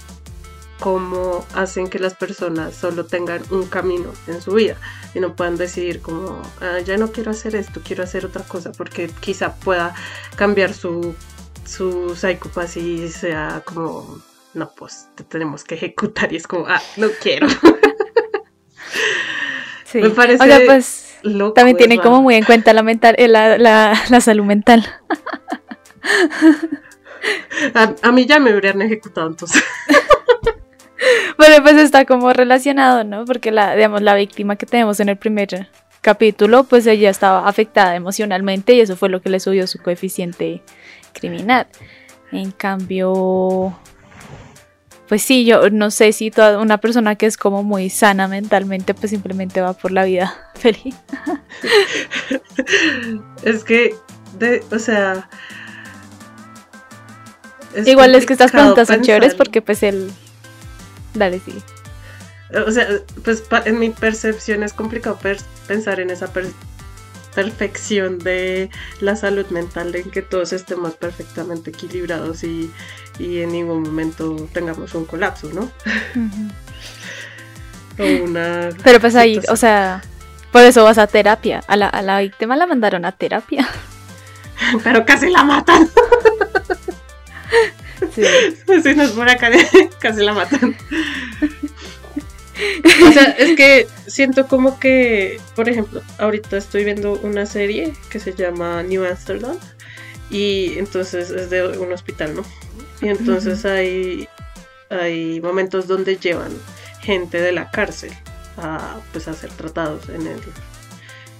cómo 0.79 1.45
hacen 1.53 1.89
que 1.89 1.99
las 1.99 2.13
personas 2.13 2.73
solo 2.73 3.05
tengan 3.05 3.41
un 3.51 3.65
camino 3.65 4.13
en 4.27 4.41
su 4.41 4.53
vida 4.53 4.77
y 5.13 5.19
no 5.19 5.35
puedan 5.35 5.57
decidir 5.57 6.01
como, 6.01 6.41
"Ah, 6.61 6.79
ya 6.79 6.97
no 6.97 7.11
quiero 7.11 7.31
hacer 7.31 7.55
esto, 7.55 7.81
quiero 7.83 8.03
hacer 8.03 8.25
otra 8.25 8.43
cosa, 8.43 8.71
porque 8.71 9.09
quizá 9.19 9.55
pueda 9.55 9.93
cambiar 10.37 10.73
su, 10.73 11.15
su 11.65 12.15
psicopas 12.15 12.77
y 12.77 13.09
sea 13.09 13.61
como, 13.65 14.21
no, 14.53 14.71
pues 14.75 15.09
te 15.15 15.23
tenemos 15.23 15.63
que 15.65 15.75
ejecutar 15.75 16.31
y 16.31 16.37
es 16.37 16.47
como, 16.47 16.65
ah, 16.67 16.81
no 16.95 17.09
quiero. 17.21 17.47
sí. 19.85 19.99
Me 19.99 20.09
parece 20.11 20.63
pues 20.65 21.08
Loco, 21.23 21.53
también 21.53 21.77
tiene 21.77 21.99
como 21.99 22.21
muy 22.21 22.35
en 22.35 22.45
cuenta 22.45 22.73
la, 22.73 22.83
mental, 22.83 23.15
eh, 23.17 23.27
la, 23.27 23.57
la, 23.57 23.93
la 24.09 24.21
salud 24.21 24.45
mental. 24.45 24.85
A, 27.73 27.93
a 28.01 28.11
mí 28.11 28.25
ya 28.25 28.39
me 28.39 28.51
habrían 28.51 28.81
ejecutado 28.81 29.27
entonces. 29.27 29.61
Pero 31.37 31.63
pues 31.63 31.75
está 31.77 32.05
como 32.05 32.33
relacionado, 32.33 33.03
¿no? 33.03 33.25
Porque 33.25 33.51
la, 33.51 33.75
digamos, 33.75 34.01
la 34.01 34.15
víctima 34.15 34.55
que 34.55 34.65
tenemos 34.65 34.99
en 34.99 35.09
el 35.09 35.17
primer 35.17 35.69
capítulo, 36.01 36.63
pues 36.63 36.87
ella 36.87 37.09
estaba 37.09 37.47
afectada 37.47 37.95
emocionalmente 37.95 38.73
y 38.73 38.81
eso 38.81 38.95
fue 38.95 39.09
lo 39.09 39.21
que 39.21 39.29
le 39.29 39.39
subió 39.39 39.67
su 39.67 39.79
coeficiente 39.79 40.61
criminal. 41.13 41.67
En 42.31 42.51
cambio, 42.51 43.77
pues 45.09 45.23
sí, 45.23 45.43
yo 45.43 45.71
no 45.71 45.89
sé 45.89 46.13
si 46.13 46.29
toda 46.29 46.59
una 46.59 46.77
persona 46.77 47.15
que 47.15 47.25
es 47.25 47.35
como 47.35 47.63
muy 47.63 47.89
sana 47.89 48.27
mentalmente, 48.27 48.93
pues 48.93 49.09
simplemente 49.09 49.59
va 49.59 49.73
por 49.73 49.91
la 49.91 50.03
vida 50.05 50.51
feliz. 50.55 50.95
es 53.43 53.63
que, 53.63 53.95
de, 54.37 54.63
o 54.71 54.77
sea... 54.77 55.27
es 57.73 57.87
Igual 57.87 58.13
es 58.13 58.27
que 58.27 58.33
estas 58.33 58.51
preguntas 58.51 58.87
son 58.87 59.01
chéveres 59.01 59.33
porque 59.33 59.63
pues 59.63 59.81
el... 59.81 60.11
Dale, 61.15 61.41
sí. 61.43 61.55
O 62.67 62.71
sea, 62.71 62.87
pues 63.25 63.43
en 63.65 63.79
mi 63.79 63.89
percepción 63.89 64.61
es 64.61 64.73
complicado 64.73 65.19
pensar 65.67 65.99
en 65.99 66.11
esa 66.11 66.31
per- 66.31 66.51
perfección 67.35 68.19
de 68.19 68.69
la 69.01 69.15
salud 69.15 69.45
mental, 69.47 69.95
en 69.95 70.09
que 70.11 70.21
todos 70.21 70.53
estemos 70.53 70.93
perfectamente 70.95 71.71
equilibrados 71.71 72.43
y, 72.43 72.71
y 73.17 73.39
en 73.39 73.51
ningún 73.51 73.83
momento 73.83 74.35
tengamos 74.53 74.93
un 74.95 75.05
colapso, 75.05 75.49
¿no? 75.53 75.71
O 77.99 78.23
una... 78.23 78.69
Pero 78.81 79.01
pues 79.01 79.13
ahí, 79.17 79.35
situación. 79.35 79.53
o 79.53 79.57
sea, 79.57 80.01
por 80.51 80.61
eso 80.63 80.83
vas 80.83 80.97
a 80.97 81.07
terapia. 81.07 81.61
A 81.67 81.75
la, 81.75 81.87
a 81.89 82.01
la 82.01 82.19
víctima 82.19 82.55
la 82.55 82.65
mandaron 82.65 83.05
a 83.05 83.11
terapia. 83.11 83.67
Pero 84.83 85.05
casi 85.05 85.29
la 85.29 85.43
matan. 85.43 85.89
Sí. 88.15 88.23
Si 88.81 88.95
no 88.95 89.03
es 89.03 89.11
por 89.11 89.29
acá, 89.29 89.49
casi 89.99 90.23
la 90.23 90.33
matan. 90.33 90.75
O 93.07 93.11
sea, 93.11 93.23
es 93.37 93.55
que 93.55 93.87
siento 94.07 94.47
como 94.47 94.79
que, 94.79 95.39
por 95.55 95.69
ejemplo, 95.69 96.01
ahorita 96.17 96.57
estoy 96.57 96.83
viendo 96.83 97.13
una 97.13 97.45
serie 97.45 97.93
que 98.09 98.19
se 98.19 98.33
llama 98.33 98.83
New 98.83 99.05
Amsterdam 99.05 99.57
y 100.29 100.77
entonces 100.77 101.29
es 101.29 101.49
de 101.49 101.67
un 101.77 101.91
hospital, 101.91 102.35
¿no? 102.35 102.43
Y 103.01 103.07
entonces 103.07 103.65
hay, 103.65 104.27
hay 104.89 105.39
momentos 105.41 105.87
donde 105.87 106.17
llevan 106.17 106.51
gente 107.01 107.41
de 107.41 107.51
la 107.51 107.71
cárcel 107.71 108.11
a, 108.57 108.99
pues, 109.13 109.27
a 109.27 109.33
ser 109.33 109.51
tratados 109.51 110.09
en 110.09 110.27
el, 110.27 110.39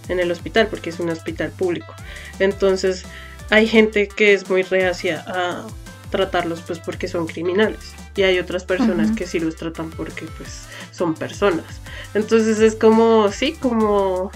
en 0.08 0.20
el 0.20 0.32
hospital, 0.32 0.68
porque 0.68 0.90
es 0.90 1.00
un 1.00 1.10
hospital 1.10 1.52
público. 1.52 1.94
Entonces 2.40 3.04
hay 3.50 3.68
gente 3.68 4.08
que 4.08 4.34
es 4.34 4.50
muy 4.50 4.64
reacia 4.64 5.24
a 5.28 5.68
tratarlos 6.10 6.62
pues 6.62 6.80
porque 6.80 7.08
son 7.08 7.28
criminales 7.28 7.94
y 8.16 8.24
hay 8.24 8.40
otras 8.40 8.64
personas 8.64 9.12
que 9.16 9.28
sí 9.28 9.40
los 9.40 9.56
tratan 9.56 9.92
porque 9.92 10.26
pues 10.38 10.64
son 11.00 11.16
personas. 11.16 11.82
Entonces 12.14 12.60
es 12.60 12.76
como 12.76 13.32
sí 13.32 13.54
como 13.54 14.32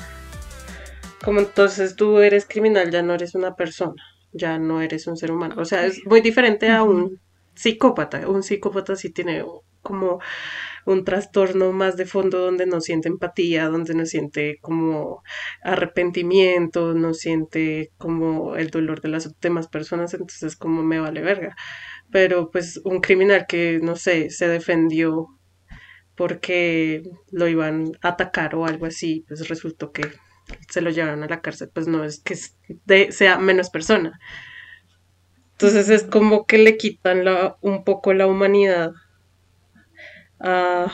como 1.24 1.40
entonces 1.40 1.96
tú 1.96 2.20
eres 2.20 2.46
criminal 2.46 2.92
ya 2.92 3.02
no 3.02 3.14
eres 3.14 3.36
una 3.36 3.56
persona 3.56 4.02
ya 4.34 4.58
no 4.58 4.82
eres 4.82 5.08
un 5.08 5.18
ser 5.18 5.32
humano. 5.32 5.56
O 5.58 5.66
sea 5.66 5.86
es 5.86 6.06
muy 6.06 6.22
diferente 6.22 6.70
a 6.72 6.84
un 6.84 7.20
psicópata. 7.56 8.28
Un 8.28 8.44
psicópata 8.44 8.96
sí 8.96 9.12
tiene 9.12 9.44
como 9.82 10.20
un 10.86 11.04
trastorno 11.06 11.72
más 11.72 11.98
de 11.98 12.06
fondo 12.06 12.40
donde 12.40 12.66
no 12.66 12.82
siente 12.82 13.10
empatía, 13.10 13.70
donde 13.70 13.94
no 13.94 14.06
siente 14.06 14.58
como 14.62 15.22
arrepentimiento, 15.62 16.94
no 16.94 17.14
siente 17.14 17.92
como 17.98 18.56
el 18.56 18.70
dolor 18.70 19.02
de 19.02 19.10
las 19.10 19.40
demás 19.40 19.68
personas, 19.68 20.14
entonces 20.14 20.56
como 20.56 20.84
me 20.84 21.00
vale 21.00 21.22
verga. 21.22 21.56
Pero 22.12 22.50
pues 22.52 22.82
un 22.84 23.02
criminal 23.02 23.46
que, 23.48 23.80
no 23.82 23.96
sé, 23.96 24.30
se 24.30 24.48
defendió 24.48 25.28
porque 26.16 27.04
lo 27.32 27.48
iban 27.48 27.94
a 28.02 28.10
atacar 28.10 28.56
o 28.56 28.66
algo 28.66 28.86
así, 28.86 29.26
pues 29.28 29.48
resultó 29.50 29.92
que 29.92 30.04
se 30.70 30.82
lo 30.82 30.90
llevaron 30.90 31.24
a 31.24 31.28
la 31.28 31.42
cárcel, 31.42 31.70
pues 31.74 31.88
no 31.88 32.04
es 32.04 32.20
que 32.20 32.36
sea 33.12 33.38
menos 33.38 33.70
persona. 33.70 34.20
Entonces 35.54 35.90
es 35.90 36.04
como 36.04 36.46
que 36.46 36.58
le 36.58 36.78
quitan 36.78 37.24
la, 37.26 37.58
un 37.62 37.84
poco 37.84 38.14
la 38.14 38.28
humanidad 38.28 38.92
a, 40.40 40.92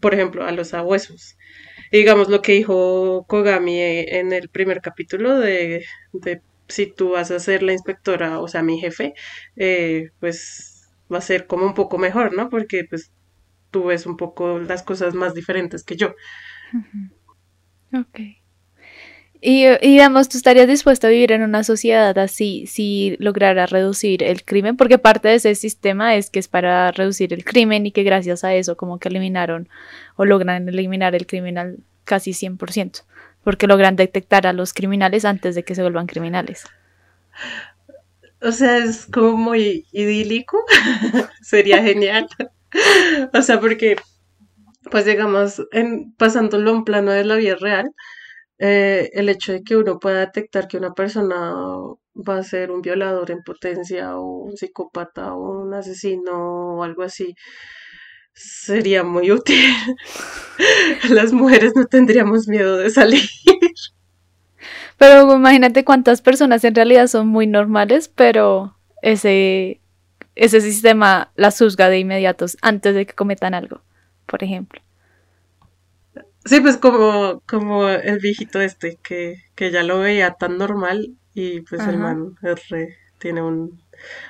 por 0.00 0.14
ejemplo, 0.14 0.44
a 0.44 0.52
los 0.52 0.74
abuesos. 0.74 1.36
Digamos 1.92 2.28
lo 2.28 2.42
que 2.42 2.52
dijo 2.52 3.24
Kogami 3.28 3.80
en 3.80 4.32
el 4.32 4.48
primer 4.48 4.80
capítulo 4.80 5.38
de, 5.38 5.84
de 6.12 6.42
si 6.68 6.86
tú 6.86 7.10
vas 7.10 7.30
a 7.30 7.38
ser 7.40 7.62
la 7.62 7.72
inspectora, 7.72 8.40
o 8.40 8.48
sea, 8.48 8.62
mi 8.62 8.78
jefe, 8.80 9.14
eh, 9.56 10.10
pues 10.20 10.75
va 11.12 11.18
a 11.18 11.22
ser 11.22 11.46
como 11.46 11.66
un 11.66 11.74
poco 11.74 11.98
mejor, 11.98 12.34
¿no? 12.34 12.48
Porque 12.48 12.84
pues 12.88 13.12
tú 13.70 13.84
ves 13.84 14.06
un 14.06 14.16
poco 14.16 14.58
las 14.58 14.82
cosas 14.82 15.14
más 15.14 15.34
diferentes 15.34 15.84
que 15.84 15.96
yo. 15.96 16.14
Ok. 17.92 18.20
Y, 19.40 19.66
y 19.66 19.78
digamos, 19.80 20.28
¿tú 20.28 20.38
estarías 20.38 20.66
dispuesto 20.66 21.06
a 21.06 21.10
vivir 21.10 21.30
en 21.30 21.42
una 21.42 21.62
sociedad 21.62 22.16
así 22.18 22.66
si 22.66 23.16
lograra 23.18 23.66
reducir 23.66 24.22
el 24.22 24.44
crimen? 24.44 24.76
Porque 24.76 24.98
parte 24.98 25.28
de 25.28 25.34
ese 25.34 25.54
sistema 25.54 26.16
es 26.16 26.30
que 26.30 26.38
es 26.38 26.48
para 26.48 26.90
reducir 26.90 27.32
el 27.32 27.44
crimen 27.44 27.86
y 27.86 27.92
que 27.92 28.02
gracias 28.02 28.44
a 28.44 28.54
eso 28.54 28.76
como 28.76 28.98
que 28.98 29.08
eliminaron 29.08 29.68
o 30.16 30.24
logran 30.24 30.68
eliminar 30.68 31.14
el 31.14 31.26
crimen 31.26 31.58
al 31.58 31.78
casi 32.04 32.30
100%, 32.30 33.04
porque 33.44 33.66
logran 33.66 33.94
detectar 33.94 34.46
a 34.46 34.52
los 34.54 34.72
criminales 34.72 35.24
antes 35.24 35.54
de 35.54 35.64
que 35.64 35.74
se 35.74 35.82
vuelvan 35.82 36.06
criminales. 36.06 36.64
O 38.42 38.52
sea, 38.52 38.78
es 38.78 39.06
como 39.06 39.36
muy 39.36 39.86
idílico. 39.92 40.58
Sería 41.42 41.82
genial. 41.82 42.28
o 43.32 43.42
sea, 43.42 43.60
porque, 43.60 43.96
pues 44.90 45.04
digamos, 45.06 45.62
en, 45.72 46.14
pasándolo 46.14 46.70
a 46.70 46.74
un 46.74 46.84
plano 46.84 47.12
de 47.12 47.24
la 47.24 47.36
vida 47.36 47.56
real, 47.56 47.90
eh, 48.58 49.10
el 49.14 49.28
hecho 49.28 49.52
de 49.52 49.62
que 49.62 49.76
uno 49.76 49.98
pueda 49.98 50.20
detectar 50.20 50.68
que 50.68 50.78
una 50.78 50.94
persona 50.94 51.54
va 52.16 52.38
a 52.38 52.42
ser 52.42 52.70
un 52.70 52.82
violador 52.82 53.30
en 53.30 53.42
potencia 53.42 54.16
o 54.18 54.44
un 54.44 54.56
psicópata 54.56 55.34
o 55.34 55.62
un 55.62 55.74
asesino 55.74 56.76
o 56.76 56.82
algo 56.84 57.02
así, 57.02 57.34
sería 58.34 59.04
muy 59.04 59.30
útil. 59.32 59.58
Las 61.10 61.32
mujeres 61.32 61.72
no 61.76 61.86
tendríamos 61.86 62.48
miedo 62.48 62.78
de 62.78 62.90
salir. 62.90 63.22
Pero 64.98 65.34
imagínate 65.36 65.84
cuántas 65.84 66.22
personas 66.22 66.64
en 66.64 66.74
realidad 66.74 67.06
son 67.06 67.28
muy 67.28 67.46
normales, 67.46 68.08
pero 68.08 68.76
ese, 69.02 69.80
ese 70.34 70.60
sistema 70.60 71.32
las 71.36 71.58
juzga 71.58 71.88
de 71.90 71.98
inmediatos 71.98 72.56
antes 72.62 72.94
de 72.94 73.06
que 73.06 73.14
cometan 73.14 73.54
algo, 73.54 73.82
por 74.26 74.42
ejemplo. 74.42 74.80
Sí, 76.44 76.60
pues 76.60 76.76
como, 76.76 77.42
como 77.46 77.88
el 77.88 78.18
viejito 78.20 78.60
este, 78.60 78.98
que, 79.02 79.36
que 79.54 79.70
ya 79.72 79.82
lo 79.82 79.98
veía 80.00 80.34
tan 80.34 80.58
normal 80.58 81.16
y 81.34 81.60
pues 81.62 81.86
el 81.88 81.98
man 81.98 82.36
es 82.42 82.68
re- 82.68 82.96
tiene 83.18 83.42
un 83.42 83.82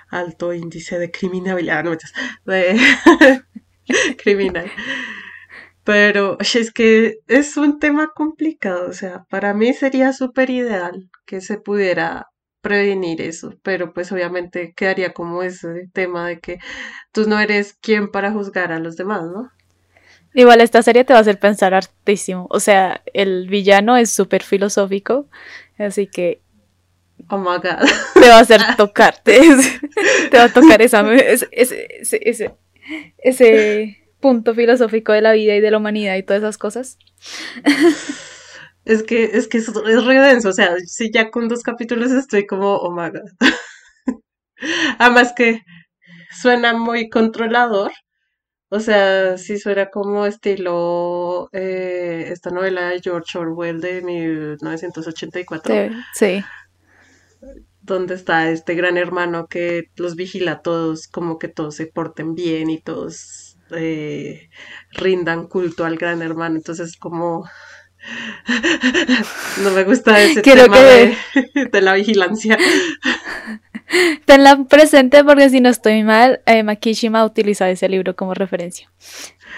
alto 0.09 0.55
índice 0.55 0.99
de 0.99 1.11
criminalidad, 1.11 1.85
no 1.85 1.93
de 2.47 2.79
criminal. 4.19 4.71
Pero 5.87 6.37
es 6.55 6.73
que 6.73 7.21
es 7.29 7.57
un 7.57 7.79
tema 7.79 8.11
complicado, 8.15 8.89
o 8.89 8.93
sea, 8.93 9.25
para 9.31 9.55
mí 9.55 9.73
sería 9.73 10.13
súper 10.13 10.51
ideal 10.51 11.09
que 11.25 11.41
se 11.41 11.59
pudiera 11.59 12.27
prevenir 12.61 13.23
eso, 13.23 13.55
pero 13.63 13.95
pues 13.95 14.11
obviamente 14.11 14.75
quedaría 14.77 15.15
como 15.15 15.45
ese 15.45 15.89
tema 15.93 16.27
de 16.27 16.41
que 16.41 16.59
tú 17.13 17.29
no 17.29 17.39
eres 17.39 17.75
quien 17.81 18.11
para 18.11 18.33
juzgar 18.33 18.73
a 18.73 18.81
los 18.81 18.97
demás, 18.97 19.23
¿no? 19.23 19.51
Igual 20.35 20.61
esta 20.61 20.83
serie 20.83 21.05
te 21.05 21.13
va 21.13 21.21
a 21.21 21.23
hacer 21.23 21.39
pensar 21.39 21.73
hartísimo. 21.73 22.47
O 22.51 22.61
sea, 22.61 23.03
el 23.15 23.49
villano 23.49 23.97
es 23.97 24.11
súper 24.11 24.43
filosófico, 24.43 25.29
así 25.79 26.09
que 26.09 26.43
Oh 27.29 27.39
my 27.39 27.57
God. 27.57 27.89
te 28.15 28.29
va 28.29 28.39
a 28.39 28.41
hacer 28.41 28.61
tocarte. 28.77 29.41
te 30.31 30.37
va 30.37 30.45
a 30.45 30.53
tocar 30.53 30.83
esa, 30.83 31.01
ese, 31.15 31.49
ese, 31.53 32.55
ese 33.19 34.06
punto 34.27 34.55
filosófico 34.55 35.13
de 35.13 35.23
la 35.23 35.33
vida 35.33 35.55
y 35.57 35.61
de 35.61 35.71
la 35.71 35.79
humanidad 35.79 36.17
y 36.17 36.23
todas 36.25 36.43
esas 36.43 36.59
cosas. 36.59 36.99
Es 38.85 39.03
que, 39.03 39.25
es 39.25 39.49
que 39.49 39.59
es, 39.59 39.69
es 39.69 40.05
re 40.05 40.21
denso, 40.21 40.51
o 40.51 40.53
sea, 40.53 40.77
si 40.87 41.11
ya 41.13 41.31
con 41.31 41.49
dos 41.49 41.63
capítulos 41.63 42.13
estoy 42.13 42.47
como, 42.47 42.77
oh 42.77 42.91
my 42.93 43.11
God. 43.11 43.23
Además 44.99 45.33
que 45.37 45.63
suena 46.31 46.75
muy 46.75 47.09
controlador, 47.11 47.93
o 48.71 48.81
sea, 48.81 49.39
sí 49.39 49.59
suena 49.59 49.91
como 49.91 50.27
estilo 50.27 51.49
eh, 51.53 52.29
esta 52.33 52.51
novela 52.51 52.91
de 52.91 53.01
George 53.03 53.39
Orwell 53.39 53.81
de 53.81 54.03
1984, 54.03 55.75
Sí, 55.75 55.91
sí. 56.15 56.45
donde 57.81 58.15
está 58.15 58.51
este 58.51 58.75
gran 58.75 58.97
hermano 58.97 59.47
que 59.49 59.85
los 59.97 60.17
vigila 60.17 60.53
a 60.53 60.63
todos, 60.63 61.07
como 61.09 61.39
que 61.39 61.49
todos 61.49 61.77
se 61.77 61.87
porten 61.87 62.35
bien 62.35 62.71
y 62.71 62.81
todos 62.81 63.46
eh, 63.71 64.49
rindan 64.93 65.47
culto 65.47 65.85
al 65.85 65.97
gran 65.97 66.23
hermano, 66.23 66.57
entonces 66.57 66.97
como... 66.97 67.49
No 69.63 69.71
me 69.73 69.85
gusta 69.85 70.21
ese 70.21 70.43
Quiero 70.43 70.65
tema 70.65 70.77
que- 70.77 71.17
de, 71.55 71.65
de 71.67 71.81
la 71.81 71.95
vigilancia. 71.95 72.57
Tenla 74.25 74.65
presente 74.65 75.25
porque 75.25 75.49
si 75.51 75.61
no 75.61 75.69
estoy 75.69 76.03
mal, 76.03 76.41
eh, 76.47 76.63
Makishima 76.63 77.25
utiliza 77.25 77.69
ese 77.71 77.89
libro 77.89 78.15
como 78.17 78.35
referencia. 78.35 78.91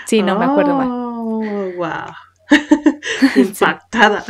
Sí, 0.07 0.23
no 0.23 0.39
me 0.39 0.45
acuerdo 0.47 0.75
mal. 0.75 0.89
Oh, 0.91 1.43
wow. 1.77 2.13
Impactada. 3.37 4.25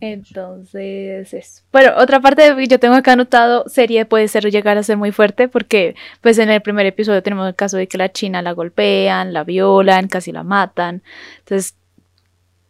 Entonces, 0.00 1.32
eso. 1.32 1.62
Bueno, 1.72 1.92
otra 1.96 2.20
parte 2.20 2.54
que 2.56 2.66
yo 2.66 2.78
tengo 2.78 2.94
acá 2.94 3.12
anotado, 3.12 3.64
serie 3.68 4.04
puede 4.04 4.28
ser 4.28 4.50
llegar 4.50 4.78
a 4.78 4.82
ser 4.82 4.96
muy 4.96 5.12
fuerte 5.12 5.48
porque 5.48 5.94
pues 6.20 6.38
en 6.38 6.50
el 6.50 6.60
primer 6.60 6.86
episodio 6.86 7.22
tenemos 7.22 7.48
el 7.48 7.54
caso 7.54 7.76
de 7.76 7.88
que 7.88 7.98
la 7.98 8.12
china 8.12 8.42
la 8.42 8.52
golpean, 8.52 9.32
la 9.32 9.44
violan, 9.44 10.08
casi 10.08 10.32
la 10.32 10.42
matan. 10.42 11.02
Entonces, 11.38 11.74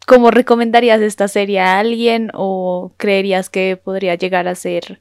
¿cómo 0.07 0.31
recomendarías 0.31 1.01
esta 1.01 1.29
serie 1.29 1.61
a 1.61 1.79
alguien 1.79 2.31
o 2.35 2.93
creerías 2.97 3.51
que 3.51 3.77
podría 3.77 4.15
llegar 4.15 4.49
a 4.49 4.55
ser 4.55 5.01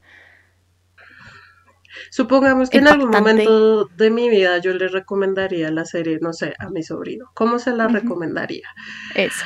Supongamos 2.10 2.70
que 2.70 2.78
en 2.78 2.88
algún 2.88 3.10
momento 3.10 3.86
de 3.86 4.10
mi 4.10 4.28
vida 4.28 4.58
yo 4.58 4.72
le 4.74 4.88
recomendaría 4.88 5.70
la 5.70 5.84
serie, 5.84 6.18
no 6.20 6.32
sé, 6.32 6.54
a 6.58 6.68
mi 6.70 6.82
sobrino. 6.82 7.30
¿Cómo 7.34 7.58
se 7.58 7.72
la 7.72 7.88
recomendaría? 7.88 8.68
eso? 9.14 9.44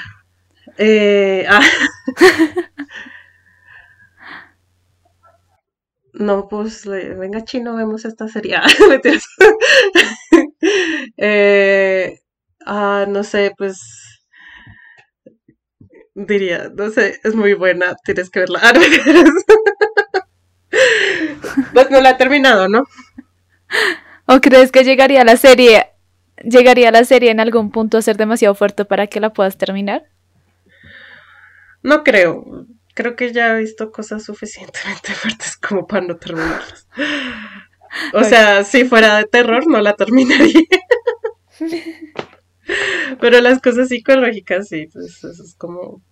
Eh, 0.81 1.45
ah. 1.49 1.61
No, 6.13 6.49
pues 6.49 6.87
le- 6.87 7.15
venga 7.15 7.45
chino, 7.45 7.75
vemos 7.77 8.05
esta 8.05 8.29
serie. 8.29 8.57
Ah. 8.57 8.69
Eh, 11.17 12.19
ah, 12.67 13.07
no 13.09 13.25
sé, 13.25 13.53
pues 13.57 13.79
diría, 16.15 16.71
no 16.75 16.91
sé, 16.91 17.19
es 17.25 17.35
muy 17.35 17.55
buena, 17.55 17.97
tienes 18.05 18.31
que 18.31 18.41
verla. 18.41 18.61
Pues 21.73 21.91
no 21.91 22.01
la 22.01 22.11
he 22.11 22.15
terminado, 22.15 22.69
¿no? 22.69 22.85
¿O 24.27 24.41
crees 24.41 24.73
que 24.73 24.85
llegaría 24.85 25.25
la 25.25 25.37
serie, 25.37 25.89
llegaría 26.45 26.91
la 26.91 27.05
serie 27.05 27.31
en 27.31 27.41
algún 27.41 27.71
punto 27.71 27.99
a 27.99 28.03
ser 28.03 28.17
demasiado 28.17 28.55
fuerte 28.55 28.85
para 28.85 29.07
que 29.09 29.21
la 29.21 29.33
puedas 29.33 29.59
terminar? 29.59 30.05
No 31.83 32.05
creo. 32.05 32.67
Creo 32.95 33.17
que 33.17 33.33
ya 33.33 33.57
he 33.57 33.61
visto 33.61 33.91
cosas 33.91 34.25
suficientemente 34.25 35.13
fuertes 35.15 35.57
como 35.57 35.87
para 35.87 36.07
no 36.07 36.17
terminarlas. 36.17 36.87
O 38.15 38.25
sea, 38.25 38.65
si 38.65 38.85
fuera 38.85 39.19
de 39.19 39.25
terror, 39.25 39.67
no 39.67 39.81
la 39.81 39.95
terminaría. 39.95 40.63
Pero 43.21 43.41
las 43.41 43.61
cosas 43.61 43.89
psicológicas, 43.89 44.69
sí, 44.69 44.87
pues 44.93 45.25
eso 45.25 45.43
es 45.43 45.55
como 45.57 46.03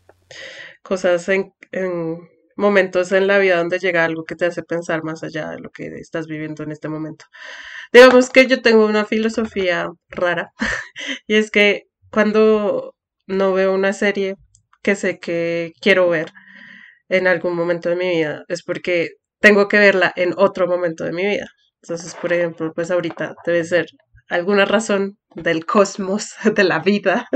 cosas 0.82 1.28
en, 1.28 1.52
en 1.72 2.18
momentos 2.56 3.12
en 3.12 3.28
la 3.28 3.38
vida 3.38 3.58
donde 3.58 3.78
llega 3.78 4.04
algo 4.04 4.24
que 4.24 4.34
te 4.34 4.46
hace 4.46 4.62
pensar 4.62 5.04
más 5.04 5.22
allá 5.22 5.50
de 5.50 5.60
lo 5.60 5.70
que 5.70 5.86
estás 5.96 6.26
viviendo 6.26 6.64
en 6.64 6.72
este 6.72 6.88
momento. 6.88 7.26
Digamos 7.92 8.30
que 8.30 8.46
yo 8.46 8.60
tengo 8.60 8.84
una 8.84 9.04
filosofía 9.04 9.88
rara 10.08 10.52
y 11.26 11.36
es 11.36 11.50
que 11.50 11.84
cuando 12.10 12.94
no 13.26 13.52
veo 13.52 13.72
una 13.72 13.92
serie 13.92 14.36
que 14.88 14.96
sé 14.96 15.18
que 15.18 15.72
quiero 15.82 16.08
ver 16.08 16.28
en 17.08 17.26
algún 17.26 17.54
momento 17.56 17.90
de 17.90 17.96
mi 17.96 18.08
vida 18.16 18.44
es 18.48 18.62
porque 18.62 19.10
tengo 19.40 19.68
que 19.68 19.78
verla 19.78 20.12
en 20.16 20.34
otro 20.36 20.66
momento 20.66 21.04
de 21.04 21.12
mi 21.12 21.26
vida. 21.26 21.48
Entonces, 21.82 22.14
por 22.14 22.32
ejemplo, 22.32 22.72
pues 22.74 22.90
ahorita 22.90 23.34
debe 23.46 23.64
ser 23.64 23.86
alguna 24.30 24.64
razón 24.64 25.18
del 25.34 25.66
cosmos, 25.66 26.32
de 26.56 26.64
la 26.64 26.80
vida, 26.80 27.26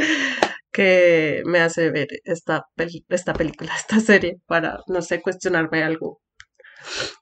que 0.73 1.43
me 1.47 1.61
hace 1.61 1.91
ver 1.91 2.09
esta, 2.25 2.65
pel- 2.77 3.05
esta 3.09 3.35
película, 3.35 3.75
esta 3.79 4.01
serie, 4.01 4.39
para, 4.47 4.79
no 4.89 5.03
sé, 5.03 5.21
cuestionarme 5.23 5.83
algo 5.83 6.21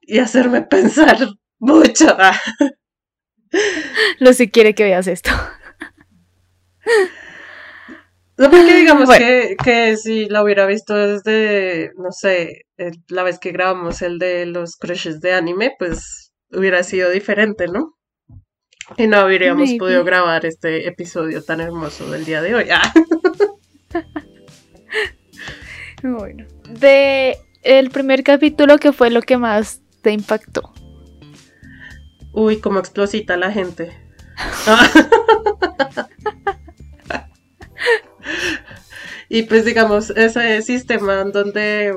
y 0.02 0.18
hacerme 0.18 0.62
pensar 0.70 1.16
mucho. 1.58 2.16
Lucy 4.18 4.50
quiere 4.50 4.74
que 4.74 4.84
veas 4.84 5.06
esto. 5.06 5.30
No, 8.40 8.50
porque 8.50 8.74
digamos 8.80 9.06
Bueno. 9.06 9.24
que, 9.24 9.56
que 9.62 9.96
si 9.96 10.28
la 10.28 10.42
hubiera 10.42 10.66
visto 10.66 10.94
desde, 10.94 11.92
no 11.96 12.10
sé, 12.10 12.62
la 13.08 13.22
vez 13.22 13.38
que 13.38 13.52
grabamos 13.52 14.02
el 14.02 14.18
de 14.18 14.46
los 14.46 14.76
crushes 14.76 15.20
de 15.20 15.34
anime, 15.34 15.74
pues 15.78 16.32
hubiera 16.50 16.82
sido 16.82 17.10
diferente, 17.10 17.66
¿no? 17.68 17.94
Y 18.96 19.06
no 19.06 19.18
habríamos 19.18 19.68
Maybe. 19.68 19.78
podido 19.78 20.04
grabar 20.04 20.44
este 20.46 20.88
episodio 20.88 21.44
tan 21.44 21.60
hermoso 21.60 22.10
del 22.10 22.24
día 22.24 22.42
de 22.42 22.54
hoy. 22.54 22.66
Ah, 22.72 22.92
Bueno. 26.02 26.46
De 26.80 27.36
el 27.62 27.90
primer 27.90 28.24
capítulo, 28.24 28.78
que 28.78 28.92
fue 28.92 29.10
lo 29.10 29.20
que 29.20 29.36
más 29.36 29.82
te 30.02 30.12
impactó? 30.12 30.72
Uy, 32.32 32.58
cómo 32.58 32.78
explosita 32.78 33.36
la 33.36 33.52
gente. 33.52 33.92
Y 39.32 39.44
pues 39.44 39.64
digamos, 39.64 40.10
ese 40.10 40.60
sistema 40.60 41.20
en 41.20 41.30
donde 41.30 41.96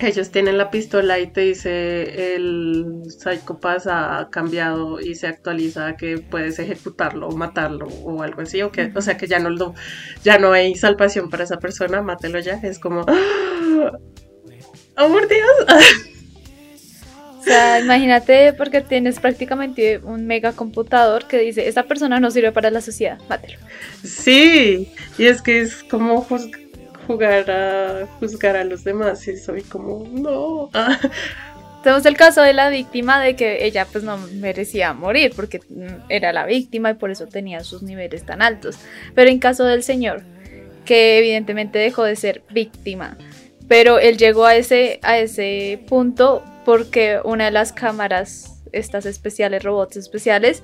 ellos 0.00 0.32
tienen 0.32 0.58
la 0.58 0.72
pistola 0.72 1.20
y 1.20 1.28
te 1.28 1.42
dice 1.42 2.34
el 2.34 3.04
Psycho 3.06 3.60
Pass 3.60 3.86
ha 3.86 4.28
cambiado 4.28 5.00
y 5.00 5.14
se 5.14 5.28
actualiza 5.28 5.96
que 5.96 6.18
puedes 6.18 6.58
ejecutarlo 6.58 7.28
o 7.28 7.36
matarlo 7.36 7.86
o 7.86 8.22
algo 8.24 8.42
así, 8.42 8.60
o, 8.60 8.72
que, 8.72 8.90
o 8.92 9.00
sea 9.00 9.16
que 9.16 9.28
ya 9.28 9.38
no, 9.38 9.50
lo, 9.50 9.74
ya 10.24 10.38
no 10.38 10.50
hay 10.50 10.74
salvación 10.74 11.30
para 11.30 11.44
esa 11.44 11.60
persona, 11.60 12.02
mátelo 12.02 12.40
ya, 12.40 12.54
es 12.54 12.80
como... 12.80 13.04
¡Ah! 13.06 13.92
¡Oh, 14.98 15.08
por 15.08 15.28
Dios! 15.28 16.08
O 17.42 17.44
sea, 17.44 17.80
imagínate 17.80 18.52
porque 18.52 18.82
tienes 18.82 19.18
prácticamente 19.18 19.98
un 19.98 20.28
mega 20.28 20.52
computador 20.52 21.26
que 21.26 21.38
dice, 21.38 21.66
esta 21.66 21.82
persona 21.82 22.20
no 22.20 22.30
sirve 22.30 22.52
para 22.52 22.70
la 22.70 22.80
sociedad, 22.80 23.18
mátelo. 23.28 23.58
Sí, 24.04 24.92
y 25.18 25.26
es 25.26 25.42
que 25.42 25.60
es 25.60 25.82
como 25.82 26.24
jugar 27.08 27.50
a 27.50 28.06
juzgar 28.20 28.54
a 28.54 28.62
los 28.62 28.84
demás 28.84 29.26
y 29.26 29.36
soy 29.36 29.62
como, 29.62 30.06
no. 30.12 30.70
Tenemos 31.82 32.06
el 32.06 32.16
caso 32.16 32.42
de 32.42 32.52
la 32.52 32.68
víctima 32.68 33.20
de 33.20 33.34
que 33.34 33.66
ella 33.66 33.88
pues 33.90 34.04
no 34.04 34.18
merecía 34.18 34.92
morir 34.92 35.32
porque 35.34 35.58
mm, 35.68 36.10
era 36.10 36.32
la 36.32 36.46
víctima 36.46 36.90
y 36.90 36.94
por 36.94 37.10
eso 37.10 37.26
tenía 37.26 37.64
sus 37.64 37.82
niveles 37.82 38.24
tan 38.24 38.40
altos. 38.40 38.78
Pero 39.16 39.28
en 39.32 39.40
caso 39.40 39.64
del 39.64 39.82
señor, 39.82 40.22
que 40.84 41.18
evidentemente 41.18 41.80
dejó 41.80 42.04
de 42.04 42.14
ser 42.14 42.44
víctima, 42.50 43.18
pero 43.66 43.98
él 43.98 44.16
llegó 44.16 44.46
a 44.46 44.54
ese, 44.54 45.00
a 45.02 45.18
ese 45.18 45.82
punto 45.88 46.44
porque 46.64 47.20
una 47.24 47.46
de 47.46 47.50
las 47.50 47.72
cámaras, 47.72 48.62
estas 48.72 49.06
especiales, 49.06 49.62
robots 49.62 49.96
especiales, 49.96 50.62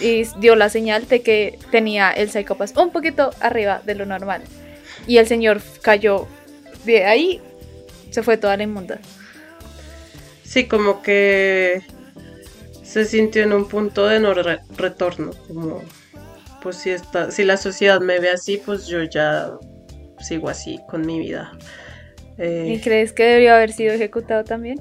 y 0.00 0.24
dio 0.38 0.56
la 0.56 0.68
señal 0.68 1.06
de 1.08 1.22
que 1.22 1.58
tenía 1.70 2.10
el 2.10 2.30
Psychopath 2.30 2.76
un 2.78 2.90
poquito 2.90 3.30
arriba 3.40 3.82
de 3.84 3.94
lo 3.94 4.06
normal. 4.06 4.42
Y 5.06 5.18
el 5.18 5.26
señor 5.26 5.60
cayó 5.82 6.26
de 6.84 7.04
ahí, 7.04 7.40
se 8.10 8.22
fue 8.22 8.36
toda 8.36 8.56
la 8.56 8.62
inmunda. 8.62 8.98
Sí, 10.42 10.66
como 10.66 11.02
que 11.02 11.82
se 12.82 13.04
sintió 13.04 13.42
en 13.44 13.52
un 13.52 13.68
punto 13.68 14.06
de 14.08 14.18
no 14.18 14.34
re- 14.34 14.60
retorno, 14.76 15.30
como 15.46 15.82
pues 16.62 16.76
si 16.76 16.90
está, 16.90 17.30
si 17.30 17.44
la 17.44 17.56
sociedad 17.56 18.00
me 18.00 18.18
ve 18.18 18.30
así, 18.30 18.56
pues 18.58 18.86
yo 18.86 19.02
ya 19.04 19.52
sigo 20.18 20.48
así 20.48 20.80
con 20.88 21.06
mi 21.06 21.18
vida. 21.18 21.52
Eh, 22.36 22.74
¿Y 22.74 22.80
crees 22.80 23.12
que 23.12 23.22
debió 23.24 23.54
haber 23.54 23.72
sido 23.72 23.94
ejecutado 23.94 24.44
también? 24.44 24.80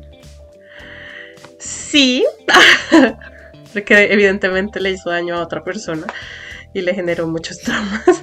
Sí, 1.60 2.26
porque 3.74 4.12
evidentemente 4.12 4.80
le 4.80 4.91
hizo 4.91 5.10
daño 5.10 5.36
a 5.36 5.41
otra 5.41 5.63
persona 5.63 6.08
y 6.74 6.82
le 6.82 6.93
generó 6.93 7.28
muchos 7.28 7.60
traumas. 7.62 8.22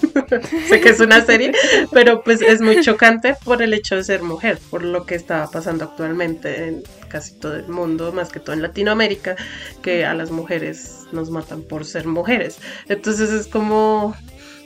sé 0.69 0.81
que 0.81 0.89
es 0.91 1.01
una 1.01 1.25
serie, 1.25 1.53
pero 1.93 2.23
pues 2.23 2.43
es 2.43 2.61
muy 2.61 2.81
chocante 2.81 3.37
por 3.45 3.63
el 3.63 3.75
hecho 3.75 3.97
de 3.97 4.05
ser 4.05 4.23
mujer, 4.23 4.59
por 4.71 4.83
lo 4.83 5.05
que 5.05 5.15
está 5.15 5.49
pasando 5.51 5.85
actualmente 5.85 6.69
en 6.69 6.83
casi 7.09 7.35
todo 7.35 7.57
el 7.57 7.69
mundo, 7.69 8.13
más 8.13 8.31
que 8.31 8.41
todo 8.41 8.55
en 8.55 8.63
Latinoamérica, 8.63 9.37
que 9.83 10.05
a 10.05 10.15
las 10.15 10.31
mujeres 10.31 11.07
nos 11.13 11.31
matan 11.31 11.63
por 11.63 11.85
ser 11.85 12.07
mujeres. 12.07 12.59
Entonces 12.89 13.31
es 13.31 13.47
como 13.47 14.17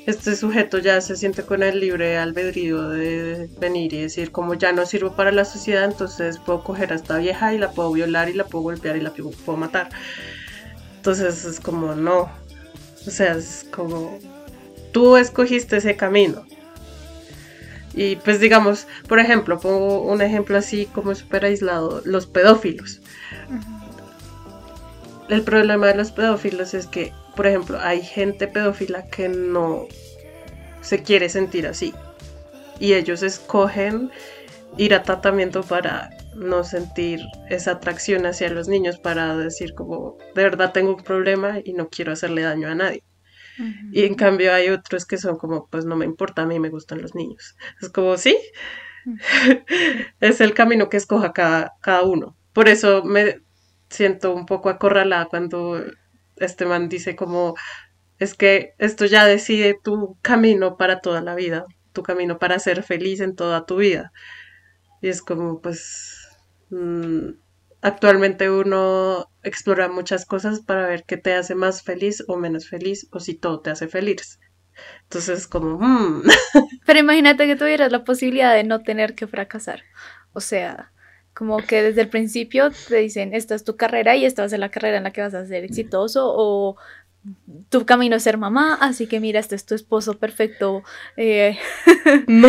este 0.07 0.35
sujeto 0.35 0.79
ya 0.79 1.01
se 1.01 1.17
siente 1.17 1.43
con 1.45 1.63
el 1.63 1.79
libre 1.81 2.19
albedrío 2.19 2.89
de 2.89 3.49
venir 3.61 3.93
y 3.95 4.03
decir 4.03 4.33
como 4.33 4.55
ya 4.55 4.73
no 4.73 4.87
sirvo 4.87 5.13
para 5.15 5.31
la 5.33 5.45
sociedad, 5.45 5.85
entonces 5.85 6.39
puedo 6.39 6.65
coger 6.65 6.93
a 6.93 6.97
esta 6.97 7.19
vieja 7.19 7.55
y 7.55 7.59
la 7.59 7.71
puedo 7.73 7.93
violar 7.93 8.29
y 8.29 8.33
la 8.33 8.45
puedo 8.45 8.63
golpear 8.65 8.97
y 8.97 9.01
la 9.01 9.13
pu- 9.13 9.35
puedo 9.45 9.59
matar. 9.59 9.91
Entonces 10.97 11.45
es 11.45 11.61
como 11.61 11.95
no, 11.95 12.31
o 13.07 13.11
sea, 13.11 13.33
es 13.35 13.67
como 13.71 14.19
tú 14.93 15.17
escogiste 15.17 15.77
ese 15.77 15.97
camino. 15.97 16.45
Y 17.93 18.17
pues 18.17 18.39
digamos, 18.41 18.87
por 19.09 19.19
ejemplo, 19.19 19.59
pongo 19.59 20.03
un 20.03 20.23
ejemplo 20.23 20.57
así 20.57 20.87
como 20.87 21.15
súper 21.15 21.45
aislado, 21.45 22.03
los 22.05 22.27
pedófilos. 22.27 23.01
El 25.29 25.43
problema 25.43 25.89
de 25.89 25.95
los 25.97 26.13
pedófilos 26.13 26.75
es 26.75 26.87
que, 26.87 27.13
por 27.37 27.47
ejemplo, 27.47 27.79
hay 27.81 28.03
gente 28.03 28.49
pedófila 28.49 29.07
que 29.07 29.29
no 29.29 29.87
se 30.81 31.03
quiere 31.03 31.29
sentir 31.29 31.67
así. 31.67 31.95
Y 32.79 32.95
ellos 32.95 33.23
escogen 33.23 34.11
ir 34.77 34.95
a 34.95 35.03
tratamiento 35.03 35.63
para 35.63 36.11
no 36.35 36.65
sentir 36.65 37.21
esa 37.49 37.73
atracción 37.73 38.27
hacia 38.27 38.51
los 38.51 38.69
niños, 38.69 38.99
para 38.99 39.37
decir 39.37 39.75
como, 39.75 40.17
de 40.35 40.43
verdad 40.43 40.73
tengo 40.73 40.95
un 40.95 41.03
problema 41.03 41.59
y 41.63 41.73
no 41.73 41.89
quiero 41.89 42.13
hacerle 42.13 42.43
daño 42.43 42.69
a 42.69 42.75
nadie. 42.75 43.03
Y 43.93 44.05
en 44.05 44.15
cambio 44.15 44.55
hay 44.55 44.71
otros 44.71 45.05
que 45.05 45.19
son 45.19 45.37
como, 45.37 45.69
pues 45.69 45.85
no 45.85 45.95
me 45.95 46.07
importa, 46.07 46.43
a 46.43 46.47
mí 46.47 46.59
me 46.59 46.71
gustan 46.71 47.03
los 47.03 47.15
niños. 47.15 47.57
Es 47.83 47.91
como, 47.91 48.17
sí, 48.17 48.39
es 50.21 50.41
el 50.41 50.55
camino 50.55 50.89
que 50.89 50.97
escoja 50.97 51.33
cada, 51.33 51.75
cada 51.83 52.03
uno. 52.05 52.37
Por 52.55 52.69
eso 52.69 53.05
me 53.05 53.43
siento 53.91 54.33
un 54.33 54.47
poco 54.47 54.71
acorralada 54.71 55.27
cuando 55.27 55.85
este 56.41 56.67
man 56.67 56.89
dice 56.89 57.15
como, 57.17 57.55
es 58.19 58.35
que 58.35 58.75
esto 58.79 59.07
ya 59.07 59.25
decide 59.27 59.79
tu 59.83 60.19
camino 60.23 60.77
para 60.77 61.01
toda 61.01 61.21
la 61.21 61.35
vida, 61.35 61.67
tu 61.93 62.03
camino 62.03 62.39
para 62.39 62.59
ser 62.59 62.83
feliz 62.83 63.21
en 63.21 63.37
toda 63.37 63.67
tu 63.67 63.77
vida. 63.77 64.13
Y 65.01 65.09
es 65.09 65.23
como, 65.23 65.61
pues, 65.61 66.29
mm, 66.71 67.31
actualmente 67.83 68.51
uno 68.51 69.31
explora 69.43 69.89
muchas 69.89 70.27
cosas 70.27 70.61
para 70.61 70.87
ver 70.87 71.05
qué 71.05 71.17
te 71.17 71.35
hace 71.35 71.55
más 71.55 71.83
feliz 71.83 72.25
o 72.29 72.37
menos 72.37 72.69
feliz, 72.69 73.09
o 73.13 73.21
si 73.21 73.35
todo 73.35 73.61
te 73.61 73.71
hace 73.71 73.89
feliz. 73.89 74.39
Entonces, 75.05 75.47
como, 75.47 75.79
mm, 75.79 76.23
Pero 76.87 76.99
imagínate 76.99 77.47
que 77.47 77.57
tuvieras 77.57 77.93
la 77.93 78.05
posibilidad 78.05 78.55
de 78.55 78.65
no 78.65 78.83
tener 78.83 79.15
que 79.15 79.27
fracasar. 79.27 79.83
O 80.33 80.41
sea, 80.41 80.93
como 81.35 81.59
que 81.59 81.83
desde 81.83 82.03
el 82.03 82.09
principio 82.09 82.71
te 82.89 82.97
dicen, 82.97 83.35
esta 83.35 83.55
es 83.55 83.65
tu 83.65 83.77
carrera 83.77 84.17
y 84.17 84.25
esta 84.25 84.43
va 84.43 84.47
a 84.47 84.51
ser 84.51 84.59
la 84.59 84.71
carrera 84.71 84.99
en 84.99 85.05
la 85.05 85.13
que 85.13 85.23
vas 85.23 85.35
a 85.35 85.47
ser 85.47 85.65
exitoso 85.65 86.33
o 86.35 86.77
tu 87.69 87.85
camino 87.85 88.17
es 88.17 88.23
ser 88.23 88.39
mamá, 88.39 88.79
así 88.81 89.07
que 89.07 89.21
mira, 89.21 89.41
este 89.41 89.55
es 89.55 89.67
tu 89.67 89.75
esposo 89.75 90.19
perfecto. 90.19 90.83
eh, 91.17 91.59
no, 92.27 92.49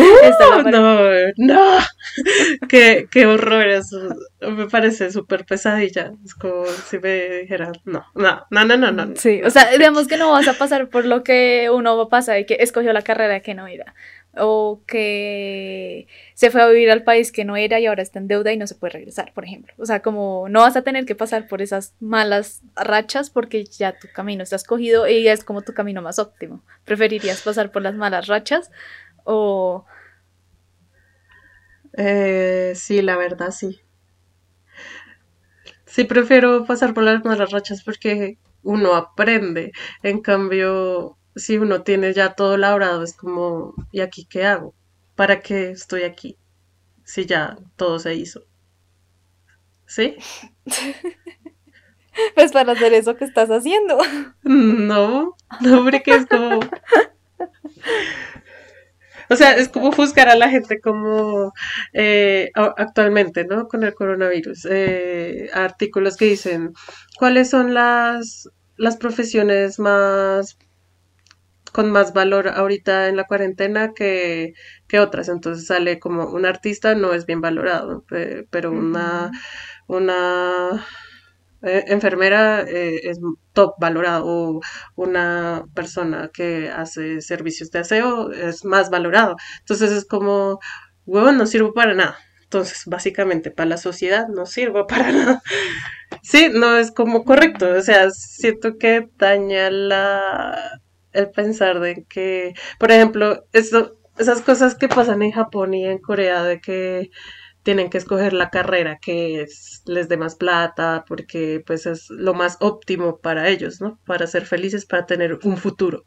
no, 0.64 1.02
no, 1.36 1.78
qué, 2.68 3.06
qué 3.10 3.26
horror, 3.26 3.68
eso 3.68 3.98
me 4.40 4.66
parece 4.68 5.12
súper 5.12 5.44
pesadilla. 5.44 6.12
Es 6.24 6.34
como 6.34 6.64
si 6.64 6.98
me 6.98 7.40
dijeran, 7.40 7.72
no, 7.84 8.06
no, 8.14 8.46
no, 8.50 8.64
no, 8.64 8.76
no, 8.76 8.92
no. 8.92 9.16
Sí, 9.16 9.42
o 9.44 9.50
sea, 9.50 9.70
digamos 9.70 10.08
que 10.08 10.16
no 10.16 10.30
vas 10.30 10.48
a 10.48 10.54
pasar 10.54 10.88
por 10.88 11.04
lo 11.04 11.22
que 11.22 11.68
uno 11.70 12.08
pasa 12.08 12.38
y 12.38 12.46
que 12.46 12.56
escogió 12.60 12.92
la 12.92 13.02
carrera 13.02 13.40
que 13.40 13.54
no 13.54 13.66
era. 13.66 13.94
O 14.36 14.80
que 14.86 16.06
se 16.34 16.50
fue 16.50 16.62
a 16.62 16.68
vivir 16.68 16.90
al 16.90 17.04
país 17.04 17.32
que 17.32 17.44
no 17.44 17.56
era 17.56 17.80
y 17.80 17.86
ahora 17.86 18.02
está 18.02 18.18
en 18.18 18.28
deuda 18.28 18.52
y 18.52 18.56
no 18.56 18.66
se 18.66 18.74
puede 18.74 18.94
regresar, 18.94 19.32
por 19.34 19.44
ejemplo. 19.44 19.74
O 19.78 19.84
sea, 19.84 20.00
como 20.00 20.48
no 20.48 20.60
vas 20.60 20.76
a 20.76 20.82
tener 20.82 21.04
que 21.04 21.14
pasar 21.14 21.48
por 21.48 21.60
esas 21.60 21.94
malas 22.00 22.62
rachas 22.74 23.28
porque 23.30 23.64
ya 23.64 23.98
tu 23.98 24.08
camino 24.12 24.42
está 24.42 24.56
escogido 24.56 25.06
y 25.08 25.28
es 25.28 25.44
como 25.44 25.62
tu 25.62 25.74
camino 25.74 26.00
más 26.00 26.18
óptimo. 26.18 26.62
¿Preferirías 26.84 27.42
pasar 27.42 27.70
por 27.72 27.82
las 27.82 27.94
malas 27.94 28.26
rachas 28.26 28.70
o 29.24 29.84
Eh, 31.96 32.72
sí, 32.74 33.02
la 33.02 33.16
verdad, 33.16 33.50
sí. 33.50 33.80
Sí, 35.86 36.04
prefiero 36.04 36.64
pasar 36.66 36.94
por 36.94 37.04
las 37.04 37.24
malas 37.24 37.50
rachas 37.52 37.82
porque 37.84 38.38
uno 38.62 38.94
aprende. 38.94 39.72
En 40.02 40.20
cambio, 40.20 41.18
si 41.36 41.58
uno 41.58 41.82
tiene 41.82 42.12
ya 42.12 42.34
todo 42.34 42.56
labrado, 42.56 43.02
es 43.02 43.14
como, 43.14 43.74
¿y 43.90 44.00
aquí 44.00 44.24
qué 44.24 44.44
hago? 44.44 44.74
¿Para 45.14 45.40
qué 45.40 45.70
estoy 45.70 46.02
aquí? 46.02 46.36
Si 47.04 47.26
ya 47.26 47.56
todo 47.76 47.98
se 47.98 48.14
hizo. 48.14 48.44
¿Sí? 49.86 50.16
pues 52.34 52.52
para 52.52 52.72
hacer 52.72 52.94
eso 52.94 53.16
que 53.16 53.24
estás 53.24 53.50
haciendo? 53.50 53.98
No, 54.44 55.36
no, 55.60 55.84
porque 55.84 56.14
es 56.14 56.26
como... 56.26 56.60
O 59.30 59.36
sea, 59.36 59.52
es 59.52 59.68
como 59.70 59.92
juzgar 59.92 60.28
a 60.28 60.34
la 60.34 60.50
gente 60.50 60.78
como 60.80 61.54
eh, 61.94 62.50
actualmente, 62.54 63.46
¿no? 63.46 63.66
Con 63.66 63.82
el 63.82 63.94
coronavirus. 63.94 64.66
Eh, 64.68 65.48
artículos 65.54 66.18
que 66.18 66.26
dicen, 66.26 66.74
¿cuáles 67.18 67.48
son 67.48 67.72
las, 67.72 68.50
las 68.76 68.98
profesiones 68.98 69.78
más 69.78 70.58
con 71.72 71.90
más 71.90 72.12
valor 72.12 72.48
ahorita 72.48 73.08
en 73.08 73.16
la 73.16 73.24
cuarentena 73.24 73.92
que, 73.94 74.54
que 74.88 75.00
otras? 75.00 75.28
Entonces 75.28 75.66
sale 75.66 75.98
como 75.98 76.26
un 76.32 76.46
artista 76.46 76.94
no 76.94 77.12
es 77.14 77.26
bien 77.26 77.40
valorado, 77.40 78.04
pe- 78.08 78.46
pero 78.50 78.70
una, 78.72 79.30
una 79.88 80.86
eh, 81.62 81.84
enfermera 81.88 82.62
eh, 82.62 83.00
es 83.08 83.18
top 83.52 83.74
valorado 83.80 84.24
o 84.26 84.60
una 84.96 85.64
persona 85.74 86.30
que 86.32 86.70
hace 86.70 87.20
servicios 87.20 87.70
de 87.70 87.80
aseo 87.80 88.32
es 88.32 88.64
más 88.64 88.90
valorado. 88.90 89.36
Entonces 89.60 89.92
es 89.92 90.04
como, 90.06 90.58
huevón, 91.06 91.36
no 91.38 91.46
sirvo 91.46 91.72
para 91.74 91.94
nada. 91.94 92.16
Entonces, 92.44 92.82
básicamente, 92.86 93.50
para 93.50 93.70
la 93.70 93.76
sociedad 93.78 94.28
no 94.28 94.46
sirvo 94.46 94.86
para 94.88 95.12
nada. 95.12 95.42
Sí, 96.22 96.50
no 96.52 96.76
es 96.76 96.92
como 96.92 97.24
correcto. 97.24 97.68
O 97.76 97.82
sea, 97.82 98.10
siento 98.10 98.78
que 98.78 99.08
daña 99.18 99.70
la, 99.70 100.81
el 101.12 101.30
pensar 101.30 101.80
de 101.80 102.04
que, 102.08 102.54
por 102.78 102.90
ejemplo, 102.92 103.44
eso, 103.52 103.96
esas 104.18 104.42
cosas 104.42 104.74
que 104.76 104.88
pasan 104.88 105.22
en 105.22 105.32
Japón 105.32 105.74
y 105.74 105.86
en 105.86 105.98
Corea 105.98 106.42
de 106.44 106.60
que 106.60 107.10
tienen 107.64 107.90
que 107.90 107.98
escoger 107.98 108.32
la 108.34 108.50
carrera 108.50 108.98
que 109.02 109.42
es- 109.42 109.82
les 109.86 110.08
dé 110.08 110.16
más 110.18 110.36
plata, 110.36 111.04
porque 111.08 111.62
pues 111.66 111.86
es 111.86 112.10
lo 112.10 112.34
más 112.34 112.58
óptimo 112.60 113.20
para 113.20 113.48
ellos, 113.50 113.80
¿no? 113.80 114.00
Para 114.06 114.26
ser 114.28 114.46
felices, 114.46 114.86
para 114.86 115.06
tener 115.06 115.38
un 115.44 115.56
futuro. 115.58 116.04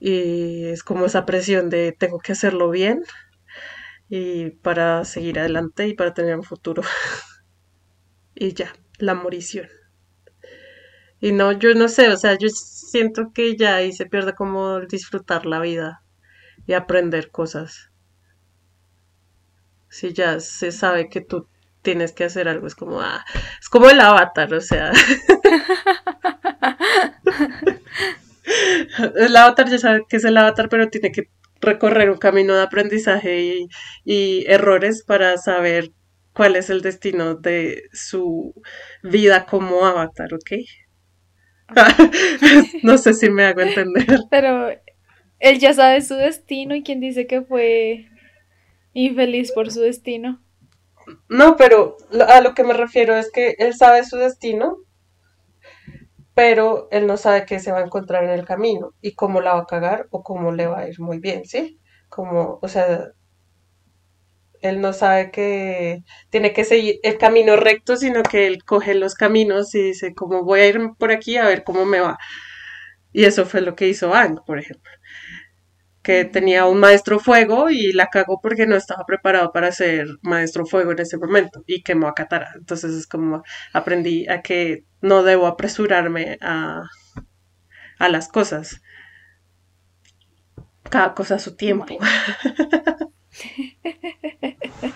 Y 0.00 0.66
es 0.66 0.82
como 0.82 1.06
esa 1.06 1.24
presión 1.26 1.70
de 1.70 1.92
tengo 1.98 2.18
que 2.18 2.32
hacerlo 2.32 2.70
bien 2.70 3.02
y 4.08 4.50
para 4.50 5.04
seguir 5.04 5.38
adelante 5.38 5.86
y 5.88 5.94
para 5.94 6.14
tener 6.14 6.36
un 6.36 6.42
futuro. 6.44 6.82
Y 8.34 8.54
ya, 8.54 8.72
la 8.98 9.12
morición. 9.12 9.68
Y 11.20 11.32
no, 11.32 11.52
yo 11.52 11.74
no 11.74 11.88
sé, 11.88 12.10
o 12.10 12.16
sea, 12.16 12.36
yo 12.38 12.48
siento 12.48 13.32
que 13.32 13.56
ya 13.56 13.76
ahí 13.76 13.92
se 13.92 14.06
pierde 14.06 14.34
como 14.34 14.80
disfrutar 14.80 15.46
la 15.46 15.60
vida 15.60 16.02
y 16.66 16.74
aprender 16.74 17.30
cosas. 17.30 17.90
Si 19.88 20.12
ya 20.12 20.40
se 20.40 20.70
sabe 20.70 21.08
que 21.08 21.20
tú 21.20 21.48
tienes 21.82 22.12
que 22.12 22.24
hacer 22.24 22.48
algo, 22.48 22.66
es 22.66 22.74
como, 22.74 23.00
ah, 23.00 23.24
es 23.60 23.68
como 23.68 23.90
el 23.90 24.00
avatar, 24.00 24.52
o 24.54 24.60
sea. 24.60 24.92
el 29.16 29.36
avatar 29.36 29.68
ya 29.68 29.78
sabe 29.78 30.02
que 30.08 30.16
es 30.18 30.24
el 30.24 30.36
avatar, 30.36 30.68
pero 30.68 30.88
tiene 30.88 31.10
que 31.10 31.30
recorrer 31.60 32.10
un 32.10 32.18
camino 32.18 32.54
de 32.54 32.62
aprendizaje 32.62 33.40
y, 33.40 33.68
y 34.04 34.44
errores 34.46 35.02
para 35.04 35.36
saber 35.38 35.90
cuál 36.32 36.56
es 36.56 36.70
el 36.70 36.82
destino 36.82 37.34
de 37.34 37.84
su 37.92 38.54
vida 39.02 39.46
como 39.46 39.86
avatar, 39.86 40.34
¿ok? 40.34 40.52
no 42.82 42.98
sé 42.98 43.14
si 43.14 43.30
me 43.30 43.44
hago 43.44 43.60
entender. 43.60 44.20
Pero 44.30 44.70
él 45.38 45.58
ya 45.58 45.72
sabe 45.74 46.00
su 46.00 46.14
destino 46.14 46.74
y 46.74 46.82
quien 46.82 47.00
dice 47.00 47.26
que 47.26 47.42
fue 47.42 48.06
infeliz 48.92 49.52
por 49.52 49.70
su 49.70 49.80
destino. 49.80 50.40
No, 51.28 51.56
pero 51.56 51.96
a 52.28 52.40
lo 52.40 52.54
que 52.54 52.64
me 52.64 52.74
refiero 52.74 53.16
es 53.16 53.30
que 53.30 53.54
él 53.58 53.74
sabe 53.74 54.04
su 54.04 54.16
destino, 54.16 54.76
pero 56.34 56.88
él 56.90 57.06
no 57.06 57.16
sabe 57.16 57.46
qué 57.46 57.60
se 57.60 57.72
va 57.72 57.78
a 57.78 57.84
encontrar 57.84 58.24
en 58.24 58.30
el 58.30 58.44
camino 58.44 58.94
y 59.00 59.14
cómo 59.14 59.40
la 59.40 59.54
va 59.54 59.60
a 59.60 59.66
cagar 59.66 60.06
o 60.10 60.22
cómo 60.22 60.52
le 60.52 60.66
va 60.66 60.80
a 60.80 60.88
ir 60.88 61.00
muy 61.00 61.18
bien, 61.18 61.44
¿sí? 61.44 61.80
Como, 62.08 62.58
o 62.60 62.68
sea, 62.68 63.12
él 64.62 64.80
no 64.80 64.92
sabe 64.92 65.30
que 65.30 66.02
tiene 66.30 66.52
que 66.52 66.64
seguir 66.64 67.00
el 67.02 67.18
camino 67.18 67.56
recto, 67.56 67.96
sino 67.96 68.22
que 68.22 68.46
él 68.46 68.64
coge 68.64 68.94
los 68.94 69.14
caminos 69.14 69.74
y 69.74 69.82
dice, 69.82 70.14
como 70.14 70.44
voy 70.44 70.60
a 70.60 70.68
ir 70.68 70.80
por 70.98 71.12
aquí 71.12 71.36
a 71.36 71.46
ver 71.46 71.64
cómo 71.64 71.84
me 71.84 72.00
va. 72.00 72.18
Y 73.12 73.24
eso 73.24 73.46
fue 73.46 73.60
lo 73.60 73.74
que 73.76 73.88
hizo 73.88 74.14
Aang, 74.14 74.40
por 74.46 74.58
ejemplo. 74.58 74.90
Que 76.02 76.24
tenía 76.24 76.64
un 76.66 76.80
maestro 76.80 77.18
fuego 77.20 77.70
y 77.70 77.92
la 77.92 78.06
cagó 78.08 78.40
porque 78.40 78.66
no 78.66 78.76
estaba 78.76 79.04
preparado 79.04 79.52
para 79.52 79.72
ser 79.72 80.06
maestro 80.22 80.64
fuego 80.64 80.92
en 80.92 81.00
ese 81.00 81.18
momento 81.18 81.62
y 81.66 81.82
quemó 81.82 82.08
a 82.08 82.14
Katara. 82.14 82.52
Entonces 82.56 82.94
es 82.94 83.06
como 83.06 83.42
aprendí 83.72 84.26
a 84.28 84.40
que 84.42 84.84
no 85.02 85.22
debo 85.22 85.46
apresurarme 85.46 86.38
a, 86.40 86.82
a 87.98 88.08
las 88.08 88.28
cosas. 88.28 88.80
Cada 90.90 91.14
cosa 91.14 91.36
a 91.36 91.38
su 91.38 91.54
tiempo. 91.56 91.98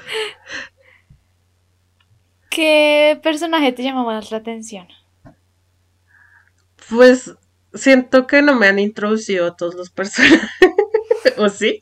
¿Qué 2.50 3.18
personaje 3.22 3.72
te 3.72 3.83
llamó 3.83 4.05
más 4.05 4.31
la 4.31 4.38
atención? 4.38 4.87
Pues 6.88 7.35
siento 7.72 8.26
que 8.26 8.42
no 8.42 8.55
me 8.55 8.66
han 8.66 8.78
introducido 8.78 9.46
a 9.46 9.57
todos 9.57 9.74
los 9.74 9.90
personajes. 9.90 10.50
¿O 11.38 11.48
sí? 11.48 11.78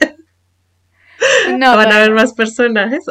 No, 1.58 1.76
Van 1.76 1.92
a 1.92 1.96
haber 1.96 2.12
más 2.12 2.32
personajes. 2.34 3.04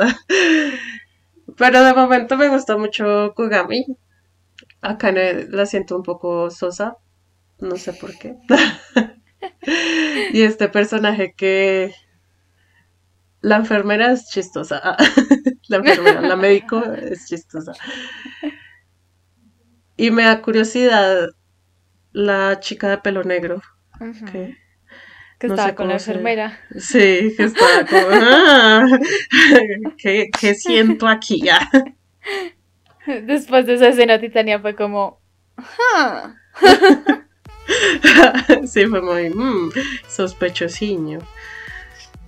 Pero 1.57 1.83
de 1.83 1.93
momento 1.93 2.37
me 2.37 2.47
gusta 2.47 2.77
mucho 2.77 3.33
Kugami. 3.35 3.85
Acá 4.81 5.11
la 5.11 5.65
siento 5.65 5.97
un 5.97 6.03
poco 6.03 6.49
sosa. 6.49 6.95
No 7.59 7.75
sé 7.75 7.91
por 7.93 8.17
qué. 8.17 8.37
Y 10.31 10.43
este 10.43 10.69
personaje 10.69 11.33
que... 11.35 11.93
La 13.41 13.57
enfermera 13.57 14.11
es 14.11 14.29
chistosa. 14.29 14.97
La 15.67 15.77
enfermera, 15.77 16.21
la 16.21 16.35
médico 16.35 16.83
es 16.83 17.27
chistosa. 17.27 17.73
Y 19.97 20.11
me 20.11 20.23
da 20.23 20.41
curiosidad 20.41 21.29
la 22.11 22.59
chica 22.59 22.89
de 22.89 22.97
pelo 22.97 23.23
negro. 23.23 23.61
Que, 24.31 24.57
Que 25.37 25.47
no 25.47 25.53
estaba 25.53 25.75
con 25.75 25.89
la 25.89 25.99
se- 25.99 26.11
enfermera. 26.11 26.59
sí, 26.79 27.33
que 27.37 27.43
estaba 27.43 27.85
como... 27.89 28.07
"Ah, 28.11 28.87
¿qué, 29.97 30.29
qué 30.39 30.55
siento 30.55 31.07
aquí? 31.07 31.47
Ah. 31.49 31.69
Después 33.05 33.65
de 33.67 33.75
esa 33.75 33.89
escena, 33.89 34.19
Titania 34.19 34.59
fue 34.59 34.75
como. 34.75 35.21
"Ah". 35.95 36.33
Sí, 38.65 38.85
fue 38.87 39.01
muy 39.01 39.29
mm, 39.29 39.71
sospechosiño. 40.07 41.19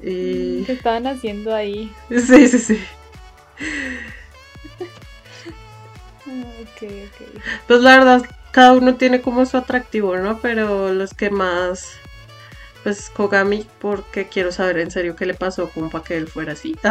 Y... 0.03 0.63
¿Qué 0.65 0.73
estaban 0.73 1.07
haciendo 1.07 1.53
ahí? 1.53 1.91
Sí, 2.09 2.47
sí, 2.47 2.59
sí. 2.59 2.79
Ah, 6.27 6.43
ok, 6.61 6.83
ok. 6.83 7.43
Pues 7.67 7.81
la 7.81 7.97
verdad, 7.97 8.23
cada 8.51 8.73
uno 8.73 8.95
tiene 8.95 9.21
como 9.21 9.45
su 9.45 9.57
atractivo, 9.57 10.17
¿no? 10.17 10.39
Pero 10.39 10.93
los 10.93 11.13
que 11.13 11.29
más, 11.29 11.93
pues 12.83 13.09
Kogami, 13.09 13.67
porque 13.79 14.27
quiero 14.27 14.51
saber 14.51 14.79
en 14.79 14.91
serio 14.91 15.15
qué 15.15 15.25
le 15.25 15.33
pasó 15.33 15.69
como 15.69 15.89
para 15.89 16.03
que 16.03 16.17
él 16.17 16.27
fuera 16.27 16.53
así. 16.53 16.75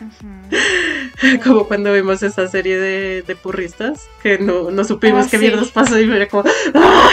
Como 1.44 1.66
cuando 1.68 1.92
vimos 1.92 2.22
esa 2.22 2.48
serie 2.48 2.78
de, 2.78 3.22
de 3.22 3.36
purristas, 3.36 4.08
que 4.22 4.38
no, 4.38 4.70
no 4.70 4.84
supimos 4.84 5.26
Ah, 5.26 5.28
qué 5.30 5.36
sí. 5.36 5.44
mierdas 5.44 5.70
pasó 5.70 5.98
y 6.00 6.10
era 6.10 6.26
como, 6.28 6.44
¡ah! 6.74 7.10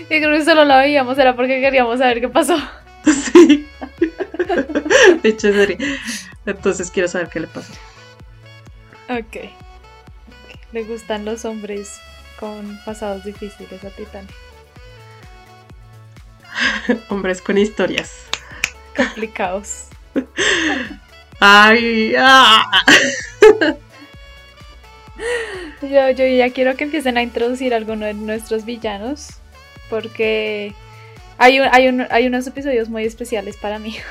Yo 0.00 0.06
creo 0.08 0.32
que 0.32 0.44
solo 0.44 0.64
la 0.64 0.78
veíamos, 0.78 1.18
era 1.18 1.34
porque 1.36 1.60
queríamos 1.60 1.98
saber 1.98 2.20
qué 2.20 2.28
pasó. 2.28 2.56
Sí. 3.04 3.66
De 5.22 5.28
hecho, 5.28 5.52
serie. 5.52 5.78
Entonces 6.46 6.90
quiero 6.90 7.08
saber 7.08 7.28
qué 7.28 7.40
le 7.40 7.46
pasó. 7.48 7.72
Ok. 9.08 9.50
Le 10.72 10.84
gustan 10.84 11.24
los 11.24 11.44
hombres 11.44 12.00
con 12.38 12.78
pasados 12.84 13.24
difíciles 13.24 13.84
a 13.84 13.90
Titania. 13.90 14.30
Hombres 17.08 17.42
con 17.42 17.58
historias. 17.58 18.24
Complicados. 18.96 19.88
Ay, 21.40 22.14
ah. 22.18 22.84
Yo, 25.82 26.10
yo 26.10 26.26
ya 26.26 26.52
quiero 26.52 26.76
que 26.76 26.84
empiecen 26.84 27.16
a 27.16 27.22
introducir 27.22 27.74
alguno 27.74 28.06
de 28.06 28.14
nuestros 28.14 28.64
villanos. 28.64 29.41
Porque 29.92 30.72
hay, 31.36 31.60
un- 31.60 31.68
hay, 31.70 31.86
un- 31.88 32.06
hay 32.08 32.26
unos 32.26 32.46
episodios 32.46 32.88
muy 32.88 33.04
especiales 33.04 33.58
para 33.58 33.78
mí. 33.78 33.94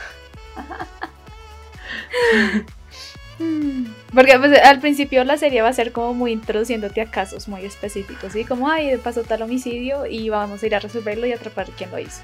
Porque 4.13 4.37
pues, 4.37 4.61
al 4.61 4.79
principio 4.79 5.23
la 5.23 5.37
serie 5.37 5.63
va 5.63 5.69
a 5.69 5.73
ser 5.73 5.91
como 5.91 6.13
muy 6.13 6.31
introduciéndote 6.31 7.01
a 7.01 7.05
casos 7.09 7.47
muy 7.47 7.65
específicos, 7.65 8.33
¿sí? 8.33 8.43
Como, 8.45 8.69
ay, 8.69 8.95
pasó 8.97 9.23
tal 9.23 9.41
homicidio 9.41 10.05
y 10.05 10.29
vamos 10.29 10.61
a 10.61 10.65
ir 10.67 10.75
a 10.75 10.79
resolverlo 10.79 11.25
y 11.25 11.31
atrapar 11.33 11.67
quién 11.75 11.89
lo 11.89 11.97
hizo. 11.97 12.21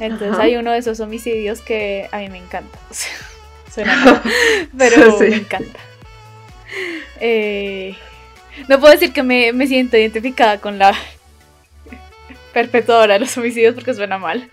Entonces 0.00 0.32
Ajá. 0.32 0.42
hay 0.42 0.56
uno 0.56 0.72
de 0.72 0.78
esos 0.78 0.98
homicidios 0.98 1.60
que 1.60 2.08
a 2.10 2.18
mí 2.18 2.28
me 2.30 2.38
encanta. 2.38 2.76
O 2.90 2.94
sea, 2.94 3.12
suena 3.72 3.96
mal, 4.04 4.22
pero 4.76 5.16
Sí. 5.18 5.24
me 5.26 5.36
encanta. 5.36 5.78
Eh, 7.20 7.94
no 8.68 8.80
puedo 8.80 8.92
decir 8.92 9.12
que 9.12 9.22
me, 9.22 9.52
me 9.52 9.68
siento 9.68 9.96
identificada 9.96 10.58
con 10.58 10.78
la 10.80 10.92
perpetuadora 12.54 13.14
de 13.14 13.20
los 13.20 13.36
homicidios 13.36 13.74
porque 13.74 13.92
suena 13.92 14.16
mal. 14.16 14.48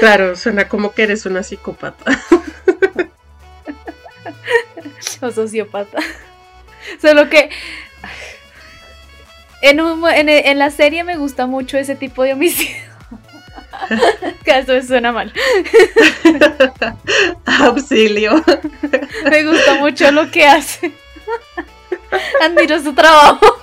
Claro, 0.00 0.34
suena 0.34 0.68
como 0.68 0.92
que 0.92 1.04
eres 1.04 1.26
una 1.26 1.42
psicópata. 1.42 2.04
O 5.20 5.30
sociópata. 5.30 5.98
Solo 7.00 7.28
que 7.30 7.50
en, 9.62 9.80
un 9.80 10.06
en, 10.08 10.28
en 10.28 10.58
la 10.58 10.70
serie 10.70 11.04
me 11.04 11.16
gusta 11.16 11.46
mucho 11.46 11.78
ese 11.78 11.94
tipo 11.94 12.22
de 12.22 12.32
homicidio. 12.32 12.96
que 14.44 14.58
eso 14.58 14.80
suena 14.82 15.12
mal. 15.12 15.32
Auxilio. 17.44 18.44
Me 19.30 19.44
gusta 19.44 19.74
mucho 19.74 20.10
lo 20.10 20.30
que 20.30 20.46
hace. 20.46 20.92
Admiro 22.42 22.80
su 22.80 22.94
trabajo. 22.94 23.58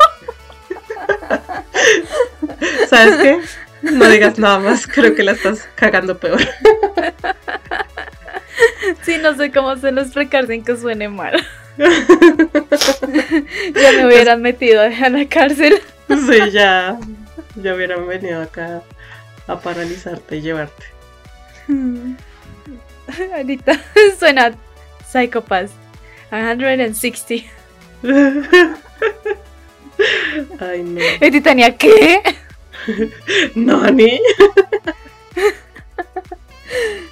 ¿Sabes 2.87 3.15
qué? 3.17 3.39
No 3.81 4.09
digas 4.09 4.39
nada 4.39 4.59
más, 4.59 4.87
creo 4.87 5.13
que 5.15 5.23
la 5.23 5.33
estás 5.33 5.67
cagando 5.75 6.17
peor. 6.17 6.39
Sí, 9.01 9.17
no 9.21 9.35
sé 9.35 9.51
cómo 9.51 9.75
se 9.77 9.91
lo 9.91 10.01
explicar 10.01 10.47
sin 10.47 10.63
que 10.63 10.77
suene 10.77 11.09
mal. 11.09 11.45
ya 11.77 11.87
me 13.91 14.05
hubieran 14.05 14.41
metido 14.41 14.81
a 14.81 14.87
la 14.87 15.27
cárcel. 15.27 15.81
Sí, 16.07 16.51
ya, 16.51 16.97
ya 17.55 17.75
hubieran 17.75 18.07
venido 18.07 18.41
acá 18.41 18.81
a 19.47 19.59
paralizarte 19.59 20.37
y 20.37 20.41
llevarte. 20.41 20.85
Ahorita 23.35 23.79
suena 24.19 24.53
Psychopath 25.05 25.71
160. 26.29 27.45
Ay, 30.59 30.83
no. 30.83 31.01
Y 31.21 31.31
Titania, 31.31 31.75
¿qué? 31.77 32.21
Nani. 33.55 34.19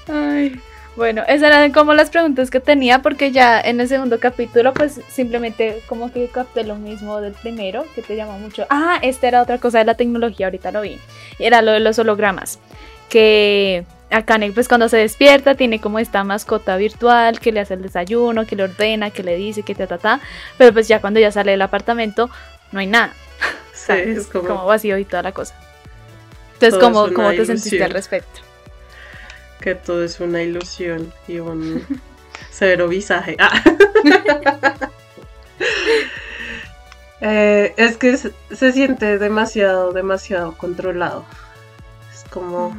Ay, 0.07 0.59
bueno, 0.95 1.23
esas 1.27 1.47
eran 1.47 1.71
como 1.71 1.93
las 1.93 2.09
preguntas 2.09 2.51
que 2.51 2.59
tenía 2.59 2.99
porque 3.01 3.31
ya 3.31 3.61
en 3.61 3.79
el 3.79 3.87
segundo 3.87 4.19
capítulo 4.19 4.73
pues 4.73 4.99
simplemente 5.07 5.81
como 5.87 6.11
que 6.11 6.27
capté 6.27 6.63
lo 6.63 6.75
mismo 6.75 7.21
del 7.21 7.33
primero 7.33 7.85
que 7.95 8.01
te 8.01 8.15
llamó 8.15 8.37
mucho. 8.39 8.65
Ah, 8.69 8.99
esta 9.01 9.27
era 9.27 9.41
otra 9.41 9.57
cosa 9.57 9.79
de 9.79 9.85
la 9.85 9.95
tecnología, 9.95 10.47
ahorita 10.47 10.71
lo 10.71 10.81
vi. 10.81 10.99
Era 11.39 11.61
lo 11.61 11.71
de 11.71 11.79
los 11.79 11.97
hologramas. 11.97 12.59
Que 13.09 13.85
Akane 14.09 14.51
pues 14.51 14.67
cuando 14.67 14.89
se 14.89 14.97
despierta 14.97 15.55
tiene 15.55 15.79
como 15.79 15.97
esta 15.97 16.23
mascota 16.23 16.75
virtual 16.75 17.39
que 17.39 17.53
le 17.53 17.61
hace 17.61 17.75
el 17.75 17.81
desayuno, 17.81 18.45
que 18.45 18.57
le 18.57 18.63
ordena, 18.63 19.09
que 19.09 19.23
le 19.23 19.37
dice, 19.37 19.63
que 19.63 19.73
ta 19.73 19.87
ta 19.87 19.97
ta, 19.97 20.19
pero 20.57 20.73
pues 20.73 20.89
ya 20.89 20.99
cuando 20.99 21.19
ya 21.19 21.31
sale 21.31 21.51
del 21.51 21.61
apartamento 21.61 22.29
no 22.71 22.79
hay 22.79 22.87
nada. 22.87 23.13
Sí, 23.73 23.93
es 23.93 24.27
como, 24.27 24.47
como 24.47 24.65
vacío 24.67 24.95
y 24.99 25.05
toda 25.05 25.23
la 25.23 25.31
cosa. 25.31 25.55
Entonces, 26.53 26.79
¿cómo, 26.79 27.11
cómo 27.11 27.31
te 27.31 27.47
sentiste 27.47 27.83
al 27.83 27.89
respecto? 27.89 28.41
que 29.61 29.75
todo 29.75 30.03
es 30.03 30.19
una 30.19 30.41
ilusión 30.41 31.13
y 31.27 31.39
un 31.39 31.85
severo 32.51 32.89
visaje. 32.89 33.37
Ah. 33.39 33.63
Eh, 37.23 37.75
es 37.77 37.97
que 37.97 38.17
se, 38.17 38.31
se 38.51 38.71
siente 38.71 39.19
demasiado, 39.19 39.93
demasiado 39.93 40.57
controlado. 40.57 41.23
Es 42.11 42.23
como... 42.31 42.75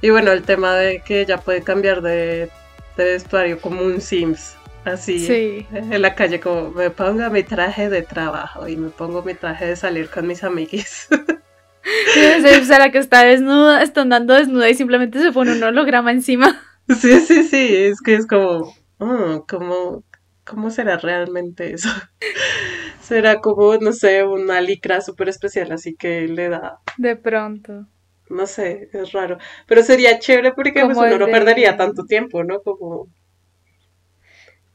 Y 0.00 0.08
bueno, 0.08 0.32
el 0.32 0.42
tema 0.42 0.74
de 0.74 1.02
que 1.02 1.20
ella 1.20 1.36
puede 1.36 1.60
cambiar 1.62 2.00
de, 2.00 2.48
de 2.96 3.04
vestuario 3.04 3.60
como 3.60 3.82
un 3.82 4.00
Sims. 4.00 4.54
Así 4.84 5.20
Sí. 5.26 5.66
en 5.72 6.02
la 6.02 6.14
calle 6.14 6.40
como 6.40 6.70
me 6.72 6.90
pongo 6.90 7.30
mi 7.30 7.42
traje 7.44 7.88
de 7.88 8.02
trabajo 8.02 8.66
y 8.66 8.76
me 8.76 8.90
pongo 8.90 9.22
mi 9.22 9.34
traje 9.34 9.66
de 9.66 9.76
salir 9.76 10.08
con 10.10 10.26
mis 10.26 10.42
amiguis. 10.44 11.08
O 11.10 12.64
sea, 12.64 12.78
la 12.78 12.90
que 12.90 12.98
está 12.98 13.24
desnuda, 13.24 13.82
está 13.82 14.02
andando 14.02 14.34
desnuda 14.34 14.68
y 14.68 14.74
simplemente 14.74 15.20
se 15.20 15.32
pone 15.32 15.52
un 15.52 15.62
holograma 15.62 16.10
encima. 16.12 16.60
Sí, 16.88 17.20
sí, 17.20 17.44
sí, 17.44 17.76
es 17.76 18.00
que 18.00 18.14
es 18.14 18.26
como, 18.26 18.72
oh, 18.98 19.44
¿cómo, 19.48 20.04
¿cómo 20.44 20.70
será 20.70 20.96
realmente 20.98 21.72
eso? 21.74 21.88
Será 23.00 23.40
como, 23.40 23.76
no 23.76 23.92
sé, 23.92 24.24
una 24.24 24.60
licra 24.60 25.00
súper 25.00 25.28
especial, 25.28 25.72
así 25.72 25.94
que 25.96 26.28
le 26.28 26.48
da, 26.48 26.78
De 26.98 27.16
pronto. 27.16 27.86
no 28.30 28.46
sé, 28.46 28.88
es 28.92 29.12
raro. 29.12 29.38
Pero 29.66 29.82
sería 29.82 30.18
chévere 30.18 30.52
porque 30.52 30.84
pues, 30.84 30.96
uno 30.96 31.18
no 31.18 31.26
de- 31.26 31.32
perdería 31.32 31.76
tanto 31.76 32.04
tiempo, 32.04 32.44
¿no? 32.44 32.60
Como, 32.62 33.08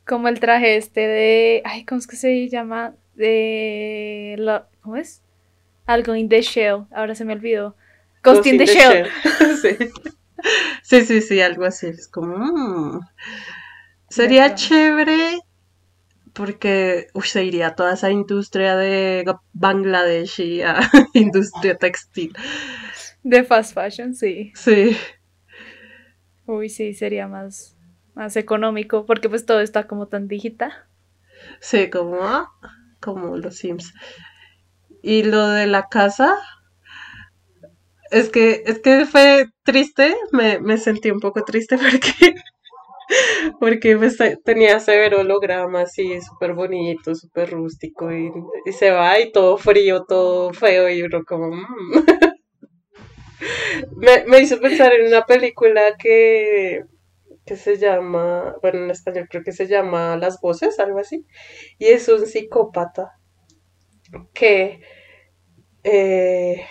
Como 0.07 0.27
el 0.27 0.39
traje 0.39 0.77
este 0.77 1.01
de. 1.01 1.61
Ay, 1.65 1.85
¿cómo 1.85 1.99
es 1.99 2.07
que 2.07 2.15
se 2.15 2.47
llama? 2.49 2.95
De. 3.15 4.35
lo- 4.37 4.65
¿Cómo 4.81 4.95
es? 4.95 5.21
Algo 5.85 6.15
in 6.15 6.29
the 6.29 6.41
Shell. 6.41 6.85
Ahora 6.91 7.15
se 7.15 7.25
me 7.25 7.33
olvidó. 7.33 7.75
Ghost 8.23 8.45
in 8.47 8.57
the 8.57 8.65
Shell. 8.65 9.07
sí. 9.61 9.77
sí, 10.83 11.01
sí, 11.05 11.21
sí, 11.21 11.41
algo 11.41 11.65
así. 11.65 11.87
Es 11.87 12.07
como, 12.07 12.37
mm, 12.37 12.99
sería 14.09 14.53
chévere 14.55 15.39
porque 16.33 17.07
uy, 17.13 17.23
se 17.23 17.43
iría 17.43 17.67
a 17.67 17.75
toda 17.75 17.93
esa 17.93 18.11
industria 18.11 18.75
de 18.75 19.25
Bangladesh 19.53 20.39
y 20.41 20.61
a 20.61 20.79
industria 21.13 21.77
textil. 21.77 22.33
De 23.23 23.43
fast 23.43 23.73
fashion, 23.73 24.13
sí. 24.13 24.51
Sí. 24.55 24.95
Uy, 26.45 26.69
sí, 26.69 26.93
sería 26.93 27.27
más, 27.27 27.75
más 28.17 28.35
económico. 28.37 29.05
Porque 29.05 29.29
pues 29.29 29.45
todo 29.45 29.61
está 29.61 29.87
como 29.87 30.07
tan 30.07 30.27
digital. 30.27 30.73
Sí, 31.59 31.89
como, 31.89 32.49
como 32.99 33.37
los 33.37 33.57
Sims. 33.57 33.93
Y 35.01 35.23
lo 35.23 35.47
de 35.47 35.65
la 35.65 35.87
casa, 35.89 36.37
es 38.11 38.29
que, 38.29 38.63
es 38.65 38.79
que 38.79 39.05
fue 39.05 39.45
triste, 39.63 40.15
me, 40.31 40.59
me 40.59 40.77
sentí 40.77 41.09
un 41.11 41.19
poco 41.19 41.43
triste 41.43 41.77
porque, 41.77 42.35
porque 43.59 43.97
pues, 43.97 44.17
te- 44.17 44.37
tenía 44.43 44.79
severo 44.79 45.19
holograma 45.21 45.81
así, 45.81 46.19
súper 46.21 46.53
bonito, 46.53 47.15
súper 47.15 47.51
rústico, 47.51 48.11
y, 48.11 48.31
y 48.65 48.71
se 48.71 48.91
va 48.91 49.19
y 49.19 49.31
todo 49.31 49.57
frío, 49.57 50.03
todo 50.05 50.53
feo, 50.53 50.89
y 50.89 51.01
uno 51.03 51.23
como... 51.25 51.51
mm. 51.51 51.63
Me, 53.95 54.23
me 54.27 54.39
hizo 54.41 54.59
pensar 54.59 54.93
en 54.93 55.07
una 55.07 55.25
película 55.25 55.95
que, 55.97 56.83
que 57.47 57.57
se 57.57 57.77
llama, 57.77 58.55
bueno, 58.61 58.85
en 58.85 58.91
español 58.91 59.27
creo 59.29 59.43
que 59.43 59.53
se 59.53 59.67
llama 59.67 60.17
Las 60.17 60.41
Voces, 60.41 60.79
algo 60.79 60.99
así. 60.99 61.25
Y 61.79 61.87
es 61.87 62.07
un 62.09 62.27
psicópata 62.27 63.13
que 64.33 64.81
eh, 65.83 66.65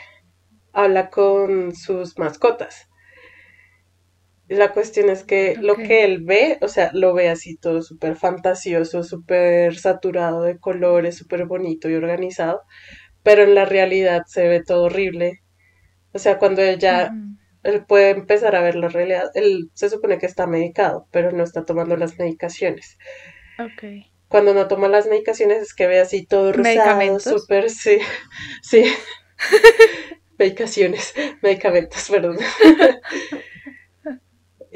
habla 0.73 1.11
con 1.11 1.75
sus 1.75 2.19
mascotas. 2.19 2.89
La 4.49 4.73
cuestión 4.73 5.11
es 5.11 5.25
que 5.25 5.57
lo 5.57 5.75
que 5.77 6.05
él 6.05 6.23
ve, 6.25 6.59
o 6.63 6.69
sea, 6.69 6.91
lo 6.93 7.13
ve 7.15 7.29
así 7.29 7.57
todo 7.57 7.83
súper 7.83 8.15
fantasioso, 8.17 9.03
súper 9.03 9.77
saturado 9.77 10.43
de 10.43 10.59
colores, 10.59 11.17
súper 11.17 11.47
bonito 11.47 11.89
y 11.91 11.95
organizado, 11.95 12.63
pero 13.25 13.43
en 13.43 13.55
la 13.55 13.65
realidad 13.67 14.23
se 14.27 14.49
ve 14.49 14.63
todo 14.65 14.85
horrible. 14.85 15.41
O 16.13 16.19
sea, 16.19 16.39
cuando 16.39 16.63
ella, 16.63 17.13
Ujú. 17.13 17.37
Él 17.67 17.85
puede 17.85 18.11
empezar 18.11 18.55
a 18.57 18.63
ver 18.63 18.77
la 18.77 18.89
realidad, 18.89 19.31
él 19.35 19.71
se 19.75 19.91
supone 19.91 20.19
que 20.19 20.27
está 20.27 20.47
medicado, 20.47 21.07
pero 21.11 21.33
no 21.33 21.45
está 21.45 21.65
tomando 21.65 21.97
las 21.97 22.19
medicaciones. 22.19 22.99
Ok. 23.59 24.07
Cuando 24.29 24.55
no 24.55 24.69
toma 24.69 24.89
las 24.89 25.07
medicaciones 25.07 25.63
es 25.63 25.75
que 25.75 25.87
ve 25.87 26.01
así 26.01 26.27
todo 26.27 26.53
rosado, 26.53 27.21
súper, 27.21 27.71
sí, 27.71 27.99
sí. 28.63 28.85
Medicaciones, 30.39 31.15
medicamentos, 31.43 32.09
perdón. 32.09 32.39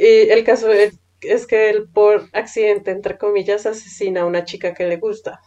Y 0.03 0.31
el 0.31 0.45
caso 0.45 0.73
es, 0.73 0.99
es 1.21 1.47
que 1.47 1.69
él 1.69 1.87
por 1.93 2.31
accidente, 2.33 2.91
entre 2.91 3.19
comillas, 3.19 3.67
asesina 3.67 4.23
a 4.23 4.25
una 4.25 4.45
chica 4.47 4.73
que 4.73 4.87
le 4.87 4.97
gusta. 4.97 5.41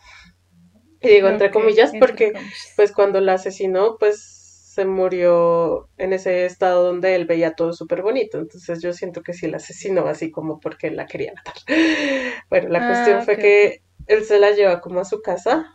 Y 1.01 1.07
digo 1.09 1.27
entre 1.27 1.49
comillas 1.49 1.91
entre 1.91 1.99
porque 1.99 2.33
comillas. 2.33 2.73
pues 2.75 2.91
cuando 2.91 3.19
la 3.19 3.33
asesinó, 3.33 3.97
pues 3.97 4.32
se 4.73 4.85
murió 4.85 5.89
en 5.97 6.13
ese 6.13 6.45
estado 6.45 6.83
donde 6.85 7.15
él 7.15 7.25
veía 7.25 7.53
todo 7.55 7.73
súper 7.73 8.01
bonito. 8.01 8.39
Entonces 8.39 8.81
yo 8.81 8.93
siento 8.93 9.21
que 9.23 9.33
sí 9.33 9.47
la 9.47 9.57
asesinó 9.57 10.07
así 10.07 10.31
como 10.31 10.59
porque 10.59 10.87
él 10.87 10.95
la 10.97 11.05
quería 11.07 11.33
matar. 11.35 11.55
Bueno, 12.49 12.69
la 12.69 12.85
Ah, 12.85 12.85
cuestión 12.85 13.23
fue 13.23 13.37
que 13.39 13.79
él 14.07 14.23
se 14.25 14.39
la 14.39 14.51
lleva 14.51 14.81
como 14.81 14.99
a 15.01 15.05
su 15.05 15.21
casa 15.21 15.65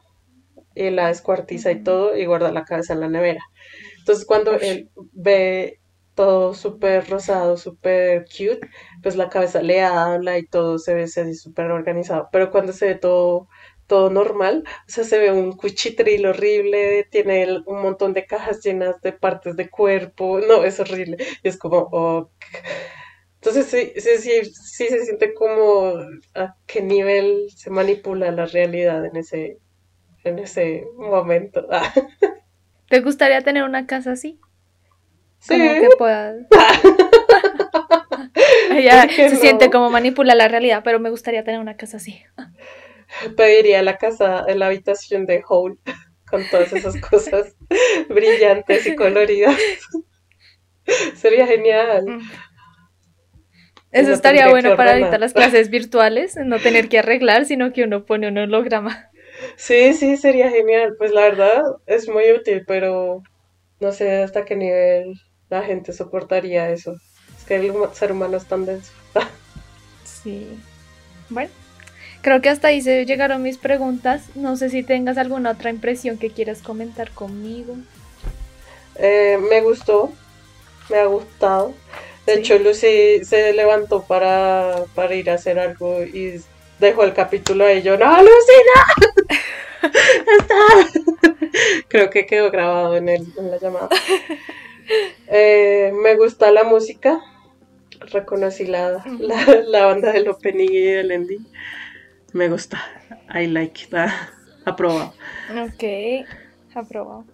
y 0.75 0.91
la 0.91 1.09
descuartiza 1.09 1.73
y 1.73 1.83
todo 1.83 2.17
y 2.17 2.27
guarda 2.27 2.53
la 2.53 2.65
cabeza 2.65 2.95
en 2.95 3.01
la 3.01 3.09
nevera. 3.09 3.43
Entonces 3.99 4.27
cuando 4.27 4.55
él 4.61 4.91
ve 5.13 5.81
todo 6.15 6.55
súper 6.55 7.09
rosado, 7.11 7.57
súper 7.57 8.25
cute, 8.27 8.61
pues 9.03 9.17
la 9.17 9.29
cabeza 9.29 9.63
le 9.63 9.83
habla 9.83 10.39
y 10.39 10.47
todo 10.47 10.79
se 10.79 10.95
ve 10.95 11.05
así 11.05 11.35
súper 11.35 11.71
organizado. 11.71 12.29
Pero 12.33 12.51
cuando 12.51 12.73
se 12.73 12.87
ve 12.89 12.95
todo, 12.97 13.49
todo 13.89 14.11
normal, 14.11 14.65
o 14.89 14.93
sea, 14.93 15.05
se 15.05 15.19
ve 15.19 15.33
un 15.33 15.55
cuchitril 15.55 16.27
horrible, 16.27 17.07
tiene 17.11 17.49
un 17.67 17.83
montón 17.83 18.15
de 18.15 18.27
cajas 18.27 18.63
llenas 18.65 19.03
de 19.03 19.15
partes 19.15 19.57
de 19.57 19.71
cuerpo, 19.71 20.41
no, 20.41 20.65
es 20.65 20.81
horrible. 20.81 21.19
Y 21.45 21.49
es 21.49 21.59
como, 21.59 21.79
ok. 21.91 22.33
Entonces 23.37 23.67
sí, 23.67 23.93
sí, 24.01 24.19
sí, 24.19 24.45
sí 24.47 24.89
se 24.89 25.05
siente 25.05 25.33
como 25.35 25.95
a 26.35 26.57
qué 26.67 26.83
nivel 26.83 27.49
se 27.55 27.71
manipula 27.71 28.33
la 28.33 28.47
realidad 28.47 29.05
en 29.07 29.17
ese, 29.17 29.59
en 30.25 30.39
ese 30.41 30.85
momento. 30.97 31.67
Ah, 31.71 31.93
¿Te 32.91 33.01
gustaría 33.01 33.43
tener 33.43 33.65
una 33.65 33.87
casa 33.87 34.13
así? 34.13 34.41
sí, 35.39 35.55
Como 35.55 35.79
que 35.79 35.91
puedas. 35.91 36.47
Ella 38.69 38.95
¿Por 39.01 39.09
qué 39.15 39.29
se 39.29 39.31
no? 39.31 39.37
siente 39.37 39.71
como 39.71 39.91
manipula 39.91 40.35
la 40.35 40.49
realidad, 40.49 40.83
pero 40.85 41.01
me 41.01 41.11
gustaría 41.11 41.45
tener 41.45 41.61
una 41.61 41.77
casa 41.77 41.97
así. 41.99 42.23
pediría 43.37 43.83
la 43.83 43.97
casa, 43.97 44.45
la 44.55 44.67
habitación 44.67 45.27
de 45.27 45.43
Hole 45.47 45.77
con 46.31 46.43
todas 46.51 46.73
esas 46.73 47.01
cosas 47.01 47.57
brillantes 48.09 48.87
y 48.87 48.95
coloridas. 48.95 49.57
Sería 51.15 51.47
genial. 51.47 52.21
Eso 53.91 54.09
no 54.09 54.15
estaría 54.15 54.49
bueno 54.49 54.77
para 54.77 54.93
ahorita 54.93 55.19
las 55.19 55.33
clases 55.33 55.71
virtuales, 55.71 56.37
no 56.37 56.59
tener 56.59 56.89
que 56.89 56.99
arreglar, 56.99 57.47
sino 57.47 57.73
que 57.73 57.85
uno 57.85 58.05
pone 58.05 58.29
un 58.29 58.39
holograma. 58.39 59.11
Sí, 59.57 59.95
sí, 59.95 60.17
sería 60.17 60.51
genial. 60.51 60.95
Pues 60.99 61.11
la 61.13 61.23
verdad 61.23 61.63
es 61.87 62.09
muy 62.09 62.31
útil, 62.33 62.65
pero 62.67 63.23
no 63.81 63.93
sé 63.93 64.23
hasta 64.23 64.45
qué 64.45 64.57
nivel 64.57 65.15
la 65.49 65.63
gente 65.63 65.93
soportaría 65.93 66.71
eso. 66.71 66.97
Es 67.39 67.45
que 67.45 67.57
el 67.57 67.73
ser 67.93 68.13
humano 68.13 68.37
es 68.37 68.47
tan 68.47 68.67
denso. 68.67 68.93
Sí. 70.05 70.59
Bueno, 71.31 71.51
creo 72.29 72.43
que 72.43 72.51
hasta 72.51 72.69
ahí 72.69 72.83
se 72.83 73.07
llegaron 73.07 73.43
mis 73.43 73.57
preguntas. 73.57 74.25
No 74.35 74.55
sé 74.59 74.69
si 74.69 74.83
tengas 74.83 75.17
alguna 75.17 75.53
otra 75.53 75.71
impresión 75.71 76.19
que 76.19 76.29
quieras 76.29 76.61
comentar 76.61 77.11
conmigo. 77.11 77.75
Eh, 78.97 79.39
me 79.49 79.63
gustó, 79.63 80.13
me 80.91 80.99
ha 80.99 81.07
gustado. 81.07 81.73
De 82.27 82.35
Sí. 82.35 82.41
hecho, 82.41 82.59
Lucy 82.59 83.25
se 83.25 83.55
levantó 83.55 84.03
para, 84.03 84.85
para 84.95 85.15
ir 85.15 85.31
a 85.31 85.35
hacer 85.35 85.59
algo 85.59 86.03
y 86.03 86.39
dejó 86.79 87.05
el 87.05 87.15
capítulo 87.15 87.65
ahí. 87.65 87.81
Yo, 87.81 87.97
no, 87.97 88.19
Lucy, 88.19 88.59
no. 88.69 89.89
Está. 90.39 90.59
Creo 91.89 92.11
que 92.11 92.27
quedó 92.27 92.51
grabado 92.51 92.95
en, 92.99 93.09
el, 93.09 93.27
en 93.39 93.51
la 93.51 93.59
llamada. 93.59 93.89
Eh, 95.29 95.93
me 95.95 96.15
gusta 96.17 96.51
la 96.51 96.65
música. 96.65 97.21
Reconocí 98.13 98.67
la, 98.67 99.03
la, 99.19 99.45
la 99.67 99.87
banda 99.87 100.13
del 100.13 100.29
opening 100.29 100.69
y 100.71 100.81
del 100.83 101.11
ending. 101.11 101.47
Me 102.33 102.49
gusta. 102.49 102.81
I 103.35 103.47
like 103.47 103.85
it. 103.85 103.95
Ah, 103.95 104.31
aprobado. 104.65 105.15
Ok, 105.51 106.27
aprobado. 106.75 107.25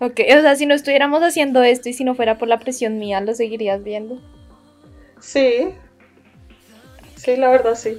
Ok, 0.00 0.20
o 0.36 0.40
sea, 0.40 0.56
si 0.56 0.66
no 0.66 0.74
estuviéramos 0.74 1.22
haciendo 1.22 1.62
esto 1.62 1.88
y 1.88 1.92
si 1.92 2.04
no 2.04 2.14
fuera 2.14 2.38
por 2.38 2.48
la 2.48 2.58
presión 2.58 2.98
mía, 2.98 3.20
¿lo 3.20 3.34
seguirías 3.34 3.84
viendo? 3.84 4.20
Sí. 5.20 5.68
Sí, 7.16 7.36
la 7.36 7.50
verdad 7.50 7.74
sí. 7.74 7.98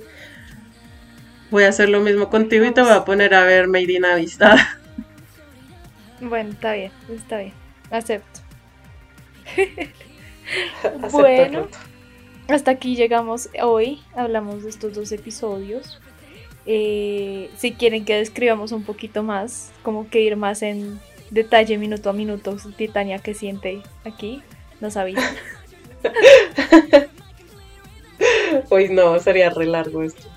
Voy 1.51 1.63
a 1.63 1.69
hacer 1.69 1.89
lo 1.89 1.99
mismo 1.99 2.29
contigo 2.29 2.65
y 2.65 2.73
te 2.73 2.81
voy 2.81 2.91
a 2.91 3.05
poner 3.05 3.33
a 3.33 3.43
ver 3.43 3.67
Made 3.67 3.91
in 3.91 4.05
Amistad. 4.05 4.57
Bueno, 6.19 6.51
está 6.51 6.73
bien, 6.73 6.91
está 7.09 7.37
bien. 7.39 7.53
Acepto. 7.89 8.41
Bueno. 11.11 11.69
Hasta 12.49 12.71
aquí 12.71 12.95
llegamos 12.97 13.49
hoy. 13.61 14.01
Hablamos 14.13 14.63
de 14.63 14.69
estos 14.69 14.93
dos 14.93 15.11
episodios. 15.13 16.01
Eh, 16.65 17.49
si 17.57 17.73
quieren 17.73 18.05
que 18.05 18.15
describamos 18.15 18.71
un 18.71 18.83
poquito 18.83 19.23
más, 19.23 19.71
como 19.83 20.09
que 20.09 20.21
ir 20.21 20.35
más 20.35 20.61
en 20.61 20.99
detalle 21.31 21.77
minuto 21.77 22.09
a 22.09 22.13
minuto, 22.13 22.57
Titania 22.77 23.19
que 23.19 23.33
siente 23.33 23.81
aquí, 24.05 24.41
nos 24.79 24.97
avisa. 24.97 25.33
Uy, 28.69 28.89
no, 28.89 29.19
sería 29.19 29.49
re 29.49 29.65
largo 29.65 30.03
esto. 30.03 30.27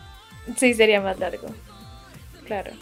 Sí, 0.56 0.74
sería 0.74 1.00
más 1.00 1.18
largo. 1.18 1.48
Claro. 2.46 2.72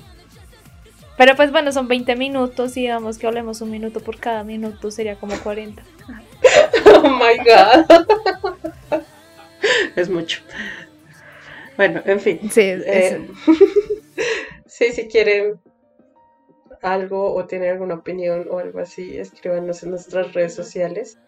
Pero 1.16 1.36
pues 1.36 1.52
bueno, 1.52 1.72
son 1.72 1.88
20 1.88 2.16
minutos 2.16 2.76
y 2.76 2.82
digamos 2.82 3.18
que 3.18 3.26
hablemos 3.26 3.60
un 3.60 3.70
minuto 3.70 4.00
por 4.00 4.18
cada 4.18 4.44
minuto, 4.44 4.90
sería 4.90 5.16
como 5.16 5.36
40. 5.38 5.82
Oh 6.94 7.08
my 7.08 7.38
god. 7.38 9.00
es 9.96 10.08
mucho. 10.08 10.42
Bueno, 11.76 12.02
en 12.04 12.20
fin. 12.20 12.38
Sí, 12.50 12.60
Eh, 12.64 13.26
sí, 14.66 14.92
si 14.92 15.08
quieren 15.08 15.60
algo 16.82 17.34
o 17.34 17.44
tienen 17.46 17.70
alguna 17.70 17.94
opinión 17.94 18.46
o 18.50 18.58
algo 18.58 18.80
así, 18.80 19.16
escríbanos 19.16 19.82
en 19.82 19.90
nuestras 19.90 20.32
redes 20.32 20.54
sociales. 20.54 21.18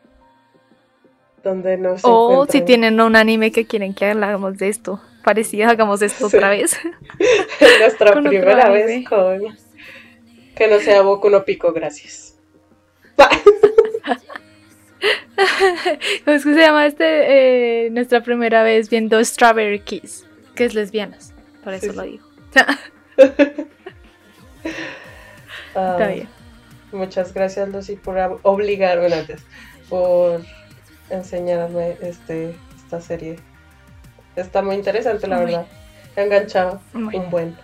Donde 1.42 1.76
nos 1.76 2.00
O 2.04 2.46
si 2.48 2.62
tienen 2.62 3.00
un 3.00 3.16
anime 3.16 3.52
que 3.52 3.66
quieren 3.66 3.94
que 3.94 4.06
hagamos 4.06 4.56
de 4.56 4.68
esto, 4.68 5.00
parecido, 5.22 5.68
hagamos 5.68 6.00
esto 6.02 6.28
Sí. 6.30 6.36
otra 6.36 6.50
vez. 6.50 6.78
nuestra 7.80 8.12
con 8.14 8.24
primera 8.24 8.70
vez 8.70 9.06
con 9.06 9.40
que 10.54 10.68
no 10.68 10.78
sea 10.78 11.02
Boku 11.02 11.28
no 11.30 11.44
Pico, 11.44 11.72
gracias. 11.72 12.38
¿Cómo 16.24 16.36
es 16.36 16.44
que 16.44 16.54
se 16.54 16.60
llama 16.60 16.86
este? 16.86 17.86
Eh, 17.86 17.90
nuestra 17.90 18.22
primera 18.22 18.62
vez 18.62 18.88
viendo 18.88 19.22
Strawberry 19.22 19.80
Kiss, 19.80 20.26
que 20.54 20.64
es 20.64 20.74
lesbianas, 20.74 21.32
por 21.62 21.74
eso 21.74 21.90
Sí, 21.90 21.96
lo 21.96 22.02
digo. 22.02 22.26
Ah, 25.76 25.96
Está 25.98 26.06
bien. 26.08 26.28
Muchas 26.92 27.34
gracias, 27.34 27.68
Lucy, 27.68 27.96
por 27.96 28.16
obligarme 28.44 29.12
antes, 29.12 29.42
por 29.88 30.40
enseñarme 31.10 31.96
este, 32.00 32.54
esta 32.76 33.00
serie. 33.00 33.36
Está 34.36 34.62
muy 34.62 34.76
interesante, 34.76 35.26
la 35.26 35.36
Muy. 35.38 35.46
verdad. 35.46 35.66
Me 36.14 36.22
ha 36.22 36.24
enganchado 36.26 36.80
Muy. 36.92 37.16
un 37.16 37.28
buen. 37.30 37.56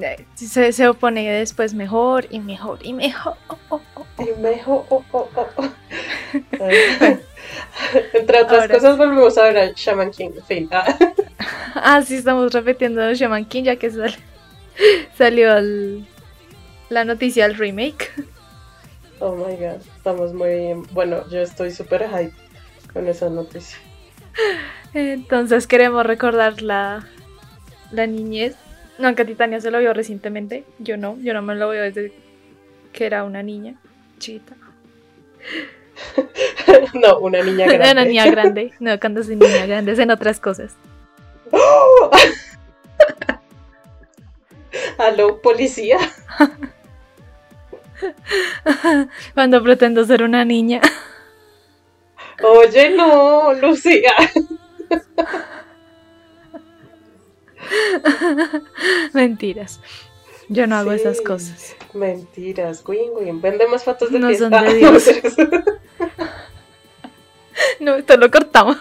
Eh, 0.00 0.24
Se, 0.34 0.72
se 0.72 0.88
opone 0.88 1.28
después 1.28 1.74
mejor 1.74 2.26
y 2.30 2.38
mejor 2.38 2.78
y 2.82 2.92
mejor. 2.92 3.36
Oh, 4.16 4.86
oh, 4.90 5.04
oh, 5.12 5.28
oh. 5.34 5.70
Entre 8.12 8.42
otras 8.42 8.62
Ahora 8.62 8.74
cosas, 8.74 8.96
volvemos 8.96 9.36
a 9.38 9.44
ver 9.44 9.58
a 9.58 9.72
Shaman 9.74 10.10
King. 10.10 10.30
Fin. 10.46 10.68
Ah. 10.72 10.96
Ah, 11.76 12.00
sí, 12.02 12.14
estamos 12.14 12.52
repitiendo 12.52 13.12
Shaman 13.12 13.46
King 13.46 13.64
ya 13.64 13.76
que 13.76 13.90
sal- 13.90 14.14
salió 15.18 15.56
el- 15.56 16.06
la 16.88 17.04
noticia 17.04 17.48
del 17.48 17.56
remake. 17.58 18.12
Oh 19.18 19.34
my 19.34 19.56
god. 19.56 19.80
Estamos 19.96 20.32
muy. 20.32 20.74
Bueno, 20.92 21.28
yo 21.30 21.40
estoy 21.40 21.72
súper 21.72 22.08
hype 22.08 22.32
con 22.92 23.08
esa 23.08 23.28
noticia. 23.28 23.76
Entonces 24.94 25.66
queremos 25.66 26.06
recordar 26.06 26.62
la, 26.62 27.04
la 27.90 28.06
niñez. 28.06 28.54
No, 28.98 29.08
aunque 29.08 29.24
Titania 29.24 29.60
se 29.60 29.72
lo 29.72 29.80
vio 29.80 29.92
recientemente. 29.92 30.64
Yo 30.78 30.96
no, 30.96 31.18
yo 31.20 31.34
no 31.34 31.42
me 31.42 31.56
lo 31.56 31.68
veo 31.68 31.82
desde 31.82 32.12
que 32.92 33.06
era 33.06 33.24
una 33.24 33.42
niña 33.42 33.74
chiquita. 34.18 34.54
no, 36.94 37.18
una 37.18 37.42
niña 37.42 37.66
grande. 37.66 37.92
Una 37.92 38.04
niña 38.04 38.26
grande. 38.30 38.72
No, 38.80 38.98
cuando 38.98 39.22
soy 39.22 39.36
niña 39.36 39.66
grande, 39.66 39.92
es 39.92 39.98
en 39.98 40.10
otras 40.10 40.40
cosas. 40.40 40.74
¡Oh! 41.50 42.10
Aló, 44.98 45.40
policía. 45.40 45.98
Cuando 49.34 49.62
pretendo 49.62 50.04
ser 50.04 50.22
una 50.22 50.44
niña. 50.44 50.80
Oye, 52.42 52.90
no, 52.90 53.54
Lucía. 53.54 54.12
Mentiras. 59.12 59.80
Yo 60.48 60.66
no 60.66 60.76
hago 60.76 60.90
Sí. 60.92 60.96
esas 60.96 61.20
cosas. 61.20 61.74
Mentiras, 61.94 62.82
win, 62.86 63.10
win. 63.18 63.40
Vendemos 63.40 63.82
fotos 63.84 64.10
de 64.12 64.18
No 64.18 64.28
pies. 64.28 64.38
son 64.40 64.50
de 64.52 64.60
no, 64.60 64.72
Dios. 64.72 65.10
No, 67.80 67.94
esto 67.96 68.16
lo 68.16 68.30
cortamos. 68.30 68.76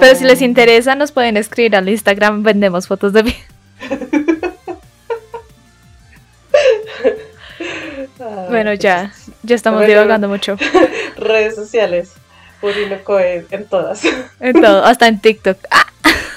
Pero 0.00 0.14
si 0.16 0.24
les 0.24 0.40
interesa, 0.42 0.94
nos 0.94 1.12
pueden 1.12 1.36
escribir 1.36 1.76
al 1.76 1.88
Instagram. 1.88 2.42
Vendemos 2.42 2.86
fotos 2.86 3.12
de 3.12 3.22
mí. 3.24 3.34
ah, 8.20 8.46
Bueno, 8.48 8.74
ya. 8.74 9.12
Ya 9.42 9.54
estamos 9.56 9.80
Bueno. 9.80 9.92
divagando 9.92 10.28
mucho. 10.28 10.56
Redes 11.16 11.54
sociales. 11.54 12.12
Urino 12.66 13.02
Cohen 13.04 13.46
en 13.50 13.64
todas. 13.66 14.02
En 14.40 14.60
todo, 14.60 14.84
hasta 14.84 15.08
en 15.08 15.20
TikTok. 15.20 15.58
Ah, 15.70 15.86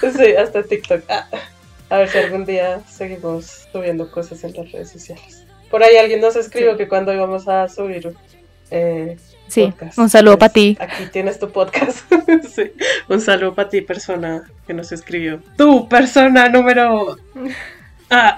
Sí, 0.01 0.33
hasta 0.35 0.63
TikTok. 0.63 1.03
Ah, 1.09 1.27
A 1.89 1.97
ver 1.97 2.09
si 2.09 2.17
algún 2.19 2.45
día 2.45 2.79
seguimos 2.89 3.67
subiendo 3.71 4.09
cosas 4.11 4.43
en 4.43 4.53
las 4.53 4.71
redes 4.71 4.89
sociales. 4.91 5.43
Por 5.69 5.83
ahí 5.83 5.97
alguien 5.97 6.21
nos 6.21 6.35
escribió 6.35 6.71
Sí. 6.71 6.77
que 6.77 6.87
cuando 6.87 7.13
íbamos 7.13 7.47
a 7.47 7.67
subir 7.67 8.13
eh, 8.71 9.17
sí, 9.47 9.65
podcast, 9.65 9.97
un 9.97 10.09
saludo 10.09 10.37
pues, 10.37 10.49
para 10.51 10.53
ti. 10.53 10.77
Aquí 10.79 11.05
tienes 11.11 11.39
tu 11.39 11.51
podcast. 11.51 11.99
Sí, 12.55 12.71
Un 13.07 13.19
saludo 13.21 13.53
para 13.55 13.69
ti, 13.69 13.81
persona 13.81 14.43
que 14.67 14.73
nos 14.73 14.91
escribió. 14.91 15.41
Tu 15.57 15.87
persona 15.89 16.49
número. 16.49 17.17
Ah. 18.11 18.35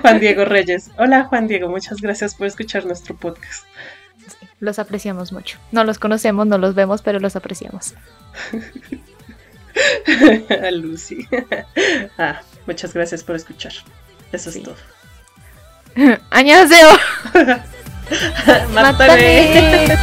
Juan 0.00 0.20
Diego 0.20 0.46
Reyes. 0.46 0.90
Hola, 0.96 1.24
Juan 1.24 1.46
Diego. 1.48 1.68
Muchas 1.68 2.00
gracias 2.00 2.34
por 2.34 2.46
escuchar 2.46 2.86
nuestro 2.86 3.14
podcast. 3.14 3.66
Los 4.60 4.78
apreciamos 4.78 5.32
mucho. 5.32 5.58
No 5.72 5.84
los 5.84 5.98
conocemos, 5.98 6.46
no 6.46 6.56
los 6.58 6.74
vemos, 6.74 7.02
pero 7.02 7.20
los 7.20 7.36
apreciamos. 7.36 7.94
A 10.64 10.70
Lucy. 10.70 11.26
Ah, 12.18 12.40
muchas 12.66 12.94
gracias 12.94 13.22
por 13.22 13.36
escuchar. 13.36 13.72
Eso 14.32 14.50
Sí. 14.50 14.58
es 14.60 14.64
todo. 14.64 14.76
¡Añaseo! 16.30 16.90
¡Mátame! 18.72 19.96